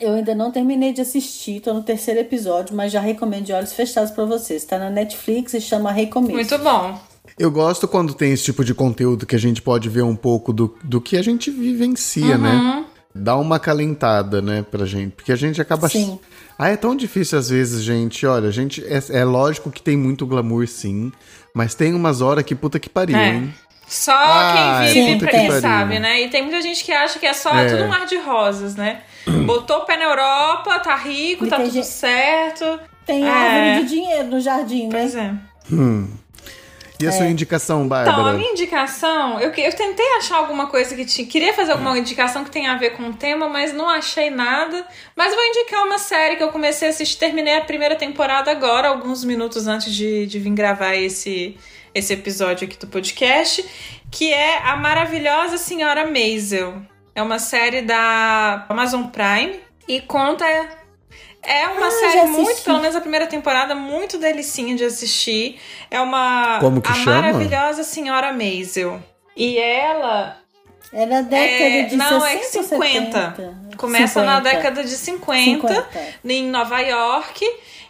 [0.00, 3.72] eu ainda não terminei de assistir, tô no terceiro episódio, mas já recomendo de olhos
[3.72, 4.64] fechados pra vocês.
[4.64, 6.34] Tá na Netflix e chama Recomeço.
[6.34, 6.98] Muito bom.
[7.38, 10.52] Eu gosto quando tem esse tipo de conteúdo que a gente pode ver um pouco
[10.52, 12.42] do, do que a gente vivencia, Uhum.
[12.42, 12.85] né?
[13.18, 15.12] Dá uma calentada, né, pra gente.
[15.14, 15.88] Porque a gente acaba.
[15.88, 16.18] Sim.
[16.58, 18.24] Ah, é tão difícil às vezes, gente.
[18.26, 21.12] Olha, gente, é, é lógico que tem muito glamour, sim.
[21.54, 23.28] Mas tem umas horas que puta que pariu, É.
[23.34, 23.54] hein?
[23.88, 26.22] Só Ah, quem vive puta pra que quem sabe, né?
[26.22, 27.66] E tem muita gente que acha que é só É.
[27.68, 29.02] tudo um mar de rosas, né?
[29.46, 32.80] Botou o pé na Europa, tá rico, E tá tudo gente- certo.
[33.06, 33.30] Tem É.
[33.30, 34.98] árvore de dinheiro no jardim, né?
[35.00, 35.34] Pois é.
[35.70, 36.08] Hum.
[37.00, 38.36] E a sua indicação, Então, a Bárbara?
[38.36, 41.26] minha indicação, eu, eu tentei achar alguma coisa que tinha.
[41.26, 44.86] Queria fazer alguma indicação que tenha a ver com o tema, mas não achei nada.
[45.14, 48.88] Mas vou indicar uma série que eu comecei a assistir, terminei a primeira temporada agora,
[48.88, 51.56] alguns minutos antes de, de vir gravar esse,
[51.94, 53.64] esse episódio aqui do podcast,
[54.10, 56.80] que é A Maravilhosa Senhora Maisel.
[57.14, 60.44] É uma série da Amazon Prime e conta.
[61.46, 65.60] É uma Ah, série muito, pelo menos a primeira temporada, muito delicinha de assistir.
[65.90, 66.58] É uma.
[66.60, 67.22] Como que a chama?
[67.22, 69.00] Maravilhosa Senhora Maisel.
[69.36, 70.38] E ela.
[70.92, 73.34] É na década É, de não, 60 é ou 50.
[73.36, 73.76] 70?
[73.76, 74.40] Começa na 50.
[74.56, 75.90] década de 50, 50.
[76.24, 77.44] em Nova York,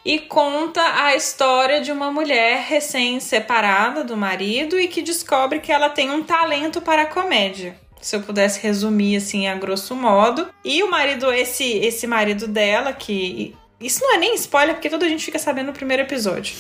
[0.05, 5.89] e conta a história de uma mulher recém-separada do marido e que descobre que ela
[5.91, 7.77] tem um talento para a comédia.
[8.01, 10.49] Se eu pudesse resumir assim a grosso modo.
[10.65, 13.55] E o marido, esse, esse marido dela, que.
[13.79, 16.57] Isso não é nem spoiler, porque toda a gente fica sabendo no primeiro episódio.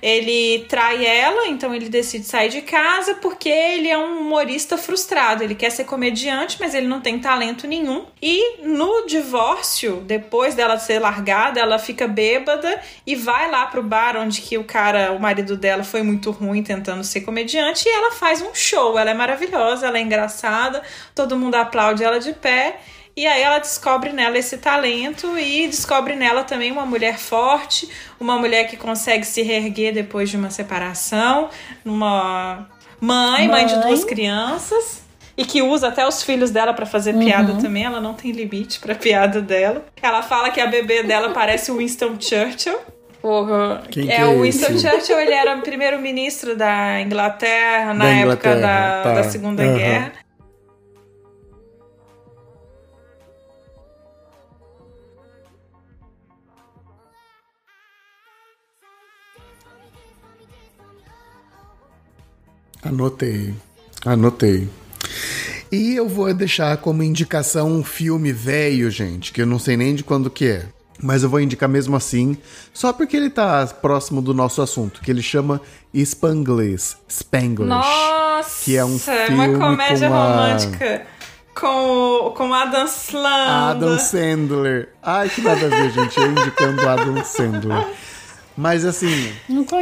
[0.00, 5.42] Ele trai ela, então ele decide sair de casa porque ele é um humorista frustrado.
[5.42, 8.06] Ele quer ser comediante, mas ele não tem talento nenhum.
[8.22, 14.16] E no divórcio, depois dela ser largada, ela fica bêbada e vai lá pro bar
[14.16, 18.12] onde que o cara, o marido dela, foi muito ruim tentando ser comediante e ela
[18.12, 18.96] faz um show.
[18.96, 20.82] Ela é maravilhosa, ela é engraçada,
[21.16, 22.78] todo mundo aplaude ela de pé.
[23.20, 27.86] E aí ela descobre nela esse talento e descobre nela também uma mulher forte,
[28.18, 31.50] uma mulher que consegue se reerguer depois de uma separação,
[31.84, 32.66] uma
[32.98, 33.86] mãe, mãe, de Mãe.
[33.88, 35.02] duas crianças.
[35.36, 37.20] E que usa até os filhos dela pra fazer Uhum.
[37.24, 39.84] piada também, ela não tem limite pra piada dela.
[40.02, 42.78] Ela fala que a bebê dela parece o Winston Churchill.
[43.20, 43.82] Porra.
[43.90, 44.88] Quem que é, é o Winston esse?
[44.88, 49.12] Churchill, ele era o primeiro-ministro da Inglaterra na Da época Inglaterra, da, tá.
[49.14, 49.74] da Segunda Aham.
[49.76, 50.12] Guerra.
[62.82, 63.54] Anotei.
[64.04, 64.68] Anotei.
[65.70, 69.94] E eu vou deixar como indicação um filme velho, gente, que eu não sei nem
[69.94, 70.66] de quando que é.
[71.02, 72.36] Mas eu vou indicar mesmo assim,
[72.74, 75.58] só porque ele tá próximo do nosso assunto, que ele chama
[75.94, 76.96] Spanglish.
[77.08, 77.68] Spanglish.
[77.70, 81.06] Nossa, que é um uma filme comédia com a- romântica
[81.54, 83.48] com, com Adam Sandler.
[83.50, 84.88] Adam Sandler.
[85.02, 86.18] Ai, que nada a ver, gente.
[86.18, 87.86] Eu indicando Adam Sandler.
[88.56, 89.32] Mas assim,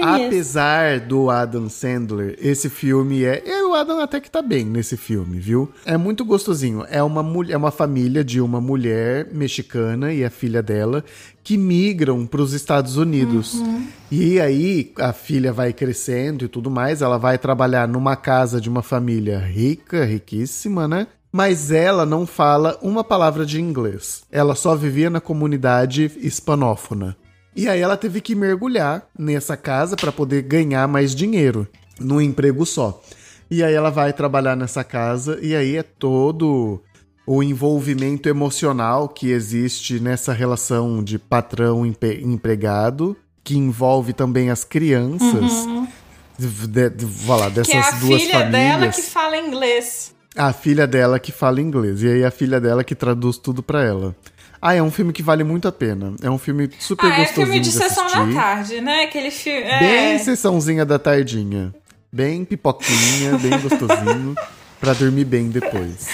[0.02, 3.42] apesar do Adam Sandler, esse filme é.
[3.44, 5.70] E o Adam até que tá bem nesse filme, viu?
[5.84, 6.84] É muito gostosinho.
[6.88, 11.04] É uma, mulher, é uma família de uma mulher mexicana e a filha dela
[11.42, 13.62] que migram para os Estados Unidos.
[14.10, 17.00] E aí a filha vai crescendo e tudo mais.
[17.00, 21.06] Ela vai trabalhar numa casa de uma família rica, riquíssima, né?
[21.30, 24.22] Mas ela não fala uma palavra de inglês.
[24.32, 27.16] Ela só vivia na comunidade hispanófona.
[27.58, 31.66] E aí ela teve que mergulhar nessa casa para poder ganhar mais dinheiro
[31.98, 33.02] num emprego só.
[33.50, 36.80] E aí ela vai trabalhar nessa casa e aí é todo
[37.26, 44.64] o envolvimento emocional que existe nessa relação de patrão empe- empregado, que envolve também as
[44.64, 45.52] crianças.
[45.66, 45.88] Uhum.
[46.38, 48.52] De, de, lá, dessas Que é a duas filha famílias.
[48.52, 50.14] dela que fala inglês.
[50.36, 52.00] A filha dela que fala inglês.
[52.02, 54.14] E aí a filha dela que traduz tudo pra ela.
[54.60, 56.14] Ah, é um filme que vale muito a pena.
[56.22, 58.34] É um filme super Ah, é gostosinho filme de sessão assistir.
[58.34, 59.02] da tarde, né?
[59.04, 59.60] Aquele filme.
[59.62, 59.78] É.
[59.78, 61.74] Bem sessãozinha da tardinha.
[62.12, 64.34] Bem pipoquinha, bem gostosinho.
[64.80, 66.08] pra dormir bem depois.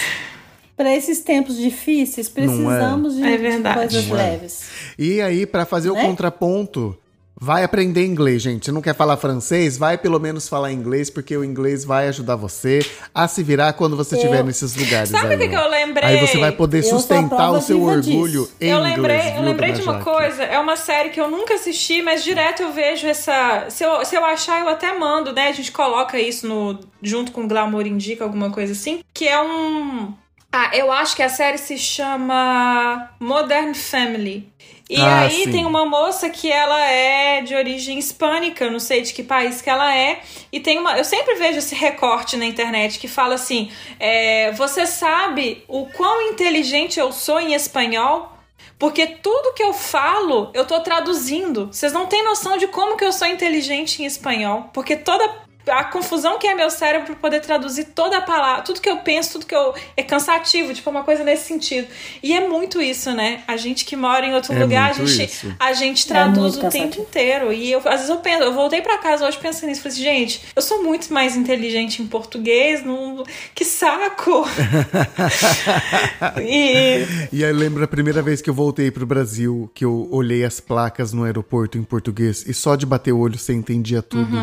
[0.77, 2.31] Para esses tempos difíceis, é?
[2.31, 3.75] precisamos de, É de verdade.
[3.79, 4.29] coisas Não é?
[4.31, 4.63] leves.
[4.99, 6.03] E aí, pra fazer o Né?
[6.05, 6.97] contraponto,
[7.45, 8.65] Vai aprender inglês, gente.
[8.65, 9.77] Você não quer falar francês?
[9.77, 12.79] Vai pelo menos falar inglês, porque o inglês vai ajudar você
[13.13, 15.09] a se virar quando você estiver Eu- nesses lugares.
[15.09, 16.09] Sabe o que, que eu lembrei?
[16.09, 18.55] Aí você vai poder Eu sustentar o seu orgulho disso.
[18.59, 18.95] em eu inglês.
[18.95, 20.05] lembrei, viu, eu lembrei de uma Jaque?
[20.05, 23.65] coisa, é uma série que eu nunca assisti, mas direto eu vejo essa.
[23.69, 25.49] Se eu, se eu achar, eu até mando, né?
[25.49, 29.01] A gente coloca isso no junto com Glamour Indica, alguma coisa assim.
[29.13, 30.15] Que é um.
[30.51, 34.51] Ah, eu acho que a série se chama Modern Family.
[34.89, 35.51] E Ah, aí sim.
[35.51, 39.69] tem uma moça que ela é de origem hispânica, não sei de que país que
[39.69, 40.21] ela é.
[40.51, 40.95] E tem uma.
[40.97, 46.21] Eu sempre vejo esse recorte na internet que fala assim: é, você sabe o quão
[46.29, 48.31] inteligente eu sou em espanhol?
[48.77, 51.67] Porque tudo que eu falo, eu tô traduzindo.
[51.71, 54.69] Vocês não têm noção de como que eu sou inteligente em espanhol.
[54.73, 58.81] Porque toda a confusão que é meu cérebro pra poder traduzir toda a palavra, tudo
[58.81, 59.73] que eu penso, tudo que eu.
[59.95, 61.87] É cansativo, tipo, uma coisa nesse sentido.
[62.21, 63.43] E é muito isso, né?
[63.47, 65.55] A gente que mora em outro É lugar, a gente, isso.
[65.59, 67.51] a gente É traduz muito o tempo inteiro.
[67.53, 69.81] E eu, às vezes eu penso, eu voltei pra casa hoje pensando nisso.
[69.81, 72.83] Falei assim, gente, eu sou muito mais inteligente em português.
[72.83, 73.23] Não...
[73.53, 74.45] Que saco!
[76.41, 80.07] e E aí eu lembro a primeira vez que eu voltei pro Brasil, que eu
[80.11, 84.01] olhei as placas no aeroporto em português e só de bater o olho você entendia
[84.01, 84.35] tudo.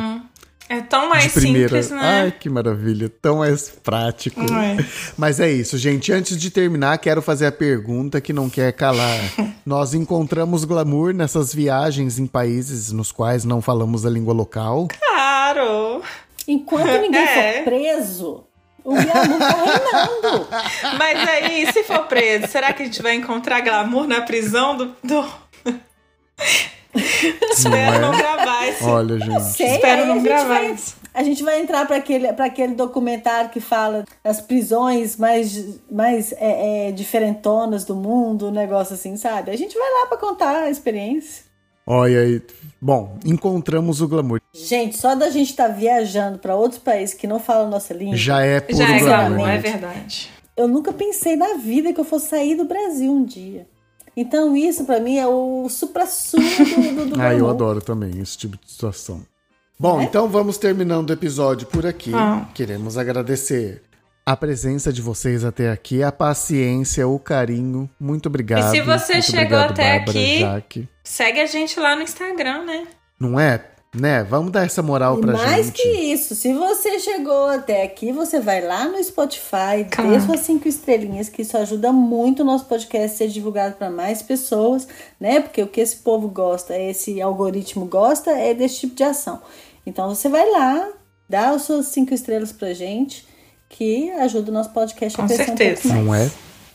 [0.79, 1.69] É tão mais primeira.
[1.83, 2.23] simples, né?
[2.25, 3.09] Ai, que maravilha.
[3.21, 4.41] Tão mais prático.
[4.43, 4.85] É.
[5.17, 6.13] Mas é isso, gente.
[6.13, 9.19] Antes de terminar, quero fazer a pergunta que não quer calar.
[9.67, 14.89] Nós encontramos glamour nessas viagens em países nos quais não falamos a língua local.
[14.89, 16.03] Claro!
[16.49, 17.55] Enquanto ninguém É.
[17.59, 18.45] for preso,
[18.85, 20.49] o glamour tá reinando.
[20.99, 24.87] Mas aí, se for preso, será que a gente vai encontrar glamour na prisão do.
[25.05, 25.25] do...
[27.53, 28.19] Espero Não não, é?
[28.19, 28.85] gravar esse.
[28.85, 29.43] Olha, gente.
[29.45, 30.97] Sei, Espero não a gente gravar vai- isso.
[31.15, 36.33] A gente vai entrar para aquele, pra aquele documentário que fala das prisões mais, mais
[36.33, 39.51] é, é, diferentonas do mundo, um negócio assim, sabe?
[39.51, 41.45] A gente vai lá para contar a experiência.
[41.87, 42.41] Olha aí.
[42.81, 44.41] Bom, encontramos o glamour.
[44.55, 48.41] Gente, só da gente estar viajando para outros países que não falam nossa língua, Já
[48.43, 49.29] é puro Já é glamour.
[49.37, 50.31] glamour, é verdade.
[50.57, 53.67] eu nunca pensei na vida que eu fosse sair do Brasil um dia.
[54.17, 58.37] Então isso para mim é o supra-sumo do, do, do Ah, eu adoro também esse
[58.37, 59.23] tipo de situação.
[59.79, 62.13] Bom, então vamos terminando o episódio por aqui.
[62.15, 62.47] Ah.
[62.55, 63.83] Queremos agradecer
[64.25, 67.91] a presença de vocês até aqui, a paciência, o carinho.
[67.99, 68.69] Muito obrigado.
[68.69, 70.89] E se você Muito chegou obrigado, até Bárbara, aqui- Jaque.
[71.03, 72.87] Segue a gente lá no Instagram, né?
[73.19, 73.65] Não é?
[73.95, 74.23] Né?
[74.25, 75.83] Vamos dar essa moral E pra mais gente.
[75.83, 80.11] que isso, se você chegou até aqui, você vai lá no Spotify, Claro.
[80.13, 83.91] dê suas cinco estrelinhas, que isso ajuda muito o nosso podcast a ser divulgado para
[83.91, 84.89] mais pessoas,
[85.21, 85.41] né?
[85.41, 89.43] Porque o que esse povo gosta, esse algoritmo gosta, é desse tipo de ação.
[89.85, 90.89] Então você vai lá,
[91.29, 93.27] dá as suas cinco estrelas pra gente,
[93.69, 95.81] que ajuda o nosso podcast a Com crescer certeza.
[95.81, 96.05] um pouco mais.
[96.07, 96.31] Não é?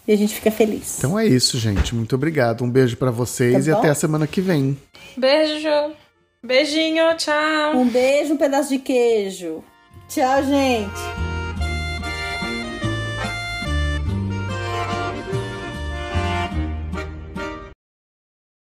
[0.08, 1.00] E a gente fica feliz.
[1.00, 1.96] Então é isso, gente.
[1.96, 2.64] Muito obrigado.
[2.64, 3.80] Um beijo pra vocês Tá e bom?
[3.80, 4.78] até a semana que vem.
[5.18, 5.68] Beijo!
[6.44, 7.76] Beijinho, tchau!
[7.76, 9.64] Um beijo, um pedaço de queijo.
[10.08, 11.27] Tchau, gente.